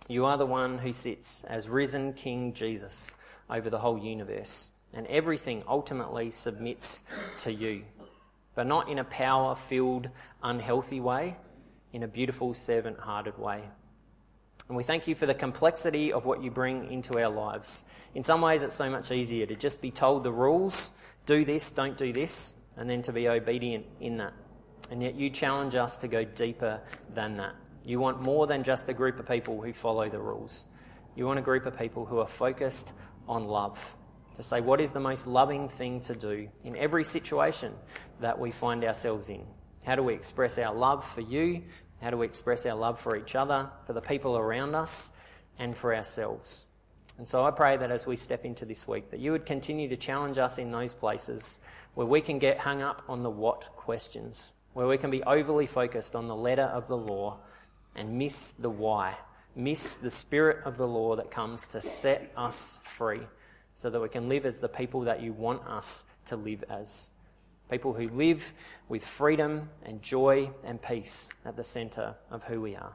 You 0.08 0.26
are 0.26 0.38
the 0.38 0.46
one 0.46 0.78
who 0.78 0.94
sits 0.94 1.44
as 1.44 1.68
risen 1.68 2.14
King 2.14 2.54
Jesus 2.54 3.16
over 3.50 3.70
the 3.70 3.80
whole 3.80 3.98
universe, 3.98 4.72
and 4.94 5.06
everything 5.08 5.64
ultimately 5.68 6.32
submits 6.32 7.04
to 7.40 7.52
you, 7.52 7.84
but 8.56 8.68
not 8.68 8.90
in 8.90 9.00
a 9.00 9.04
power 9.04 9.56
filled, 9.56 10.10
unhealthy 10.44 11.00
way, 11.00 11.38
in 11.94 12.04
a 12.04 12.08
beautiful, 12.08 12.54
servant 12.54 13.00
hearted 13.00 13.38
way. 13.38 13.64
And 14.68 14.78
we 14.78 14.84
thank 14.84 15.08
you 15.08 15.16
for 15.16 15.26
the 15.26 15.34
complexity 15.34 16.14
of 16.14 16.26
what 16.26 16.42
you 16.42 16.50
bring 16.50 16.92
into 16.92 17.20
our 17.20 17.30
lives. 17.30 17.86
In 18.16 18.24
some 18.24 18.42
ways, 18.42 18.64
it's 18.64 18.76
so 18.76 18.90
much 18.90 19.12
easier 19.12 19.46
to 19.46 19.56
just 19.56 19.82
be 19.82 19.92
told 19.92 20.24
the 20.24 20.32
rules 20.32 20.92
do 21.26 21.46
this, 21.46 21.72
don't 21.72 21.98
do 21.98 22.12
this, 22.12 22.56
and 22.78 22.90
then 22.90 23.02
to 23.04 23.14
be 23.14 23.28
obedient 23.28 23.86
in 24.00 24.18
that. 24.18 24.34
And 24.90 25.02
yet 25.04 25.16
you 25.16 25.30
challenge 25.30 25.76
us 25.76 25.98
to 25.98 26.08
go 26.08 26.24
deeper 26.24 26.82
than 27.14 27.38
that. 27.38 27.56
You 27.84 28.00
want 28.00 28.22
more 28.22 28.48
than 28.48 28.64
just 28.64 28.90
a 28.90 28.94
group 28.94 29.20
of 29.20 29.28
people 29.28 29.62
who 29.62 29.74
follow 29.74 30.10
the 30.10 30.20
rules. 30.20 30.68
You 31.16 31.26
want 31.26 31.40
a 31.40 31.42
group 31.42 31.66
of 31.66 31.78
people 31.78 32.06
who 32.06 32.20
are 32.20 32.28
focused 32.28 32.94
on 33.28 33.46
love. 33.46 33.96
To 34.36 34.44
say, 34.44 34.62
what 34.62 34.80
is 34.80 34.94
the 34.94 35.00
most 35.00 35.28
loving 35.28 35.68
thing 35.68 36.00
to 36.02 36.16
do 36.16 36.48
in 36.64 36.76
every 36.76 37.04
situation 37.04 37.74
that 38.22 38.40
we 38.40 38.52
find 38.52 38.84
ourselves 38.84 39.30
in? 39.30 39.46
How 39.84 39.96
do 39.96 40.04
we 40.04 40.14
express 40.14 40.58
our 40.58 40.74
love 40.74 41.06
for 41.06 41.22
you? 41.22 41.64
How 42.02 42.10
do 42.10 42.18
we 42.18 42.26
express 42.26 42.66
our 42.66 42.76
love 42.76 43.00
for 43.00 43.16
each 43.16 43.36
other, 43.36 43.70
for 43.86 43.94
the 43.94 44.02
people 44.02 44.38
around 44.38 44.76
us, 44.76 45.12
and 45.60 45.78
for 45.78 45.96
ourselves? 45.96 46.68
And 47.18 47.28
so 47.28 47.46
I 47.46 47.52
pray 47.52 47.78
that 47.78 47.92
as 47.92 48.08
we 48.08 48.16
step 48.16 48.46
into 48.46 48.66
this 48.66 48.88
week, 48.88 49.12
that 49.12 49.20
you 49.20 49.32
would 49.32 49.46
continue 49.46 49.88
to 49.90 49.98
challenge 49.98 50.38
us 50.38 50.58
in 50.58 50.72
those 50.72 50.94
places 50.94 51.60
where 51.94 52.08
we 52.08 52.22
can 52.22 52.40
get 52.40 52.58
hung 52.58 52.82
up 52.82 53.04
on 53.08 53.22
the 53.22 53.30
what 53.30 53.76
questions, 53.76 54.54
where 54.74 54.88
we 54.88 54.98
can 54.98 55.12
be 55.12 55.24
overly 55.24 55.68
focused 55.68 56.16
on 56.16 56.28
the 56.28 56.36
letter 56.36 56.64
of 56.64 56.88
the 56.88 56.98
law 56.98 57.38
and 57.96 58.18
miss 58.18 58.54
the 58.54 58.70
why, 58.70 59.16
miss 59.56 59.96
the 59.96 60.10
spirit 60.10 60.66
of 60.66 60.78
the 60.78 60.88
law 60.88 61.16
that 61.16 61.30
comes 61.30 61.68
to 61.68 61.82
set 61.82 62.32
us 62.38 62.80
free 62.82 63.22
so 63.74 63.90
that 63.90 64.00
we 64.00 64.10
can 64.10 64.28
live 64.28 64.46
as 64.46 64.60
the 64.60 64.70
people 64.70 65.02
that 65.02 65.22
you 65.22 65.34
want 65.34 65.62
us 65.68 66.06
to 66.26 66.36
live 66.36 66.64
as. 66.70 67.12
People 67.72 67.94
who 67.94 68.10
live 68.10 68.54
with 68.90 69.04
freedom 69.04 69.70
and 69.84 70.02
joy 70.02 70.52
and 70.64 70.82
peace 70.82 71.30
at 71.46 71.56
the 71.56 71.64
centre 71.64 72.16
of 72.30 72.44
who 72.44 72.60
we 72.60 72.76
are. 72.76 72.94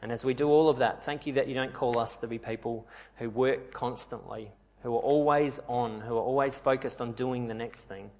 And 0.00 0.10
as 0.10 0.24
we 0.24 0.32
do 0.32 0.48
all 0.48 0.70
of 0.70 0.78
that, 0.78 1.04
thank 1.04 1.26
you 1.26 1.34
that 1.34 1.46
you 1.46 1.54
don't 1.54 1.74
call 1.74 1.98
us 1.98 2.16
to 2.18 2.26
be 2.26 2.38
people 2.38 2.86
who 3.16 3.28
work 3.28 3.72
constantly, 3.72 4.50
who 4.82 4.94
are 4.94 5.00
always 5.00 5.60
on, 5.68 6.00
who 6.00 6.16
are 6.16 6.22
always 6.22 6.56
focused 6.56 7.02
on 7.02 7.12
doing 7.12 7.48
the 7.48 7.54
next 7.54 7.84
thing. 7.84 8.10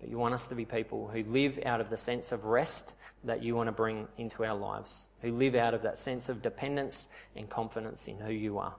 But 0.00 0.08
you 0.08 0.18
want 0.18 0.34
us 0.34 0.48
to 0.48 0.54
be 0.54 0.64
people 0.64 1.08
who 1.08 1.24
live 1.24 1.58
out 1.66 1.80
of 1.80 1.90
the 1.90 1.96
sense 1.96 2.32
of 2.32 2.44
rest 2.44 2.94
that 3.24 3.42
you 3.42 3.54
want 3.54 3.66
to 3.66 3.72
bring 3.72 4.08
into 4.16 4.44
our 4.44 4.56
lives, 4.56 5.08
who 5.20 5.32
live 5.32 5.56
out 5.56 5.74
of 5.74 5.82
that 5.82 5.98
sense 5.98 6.28
of 6.28 6.42
dependence 6.42 7.08
and 7.36 7.50
confidence 7.50 8.08
in 8.08 8.18
who 8.18 8.32
you 8.32 8.58
are. 8.58 8.74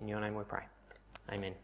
In 0.00 0.08
your 0.08 0.20
name 0.20 0.34
we 0.34 0.44
pray. 0.44 0.64
Amen. 1.30 1.54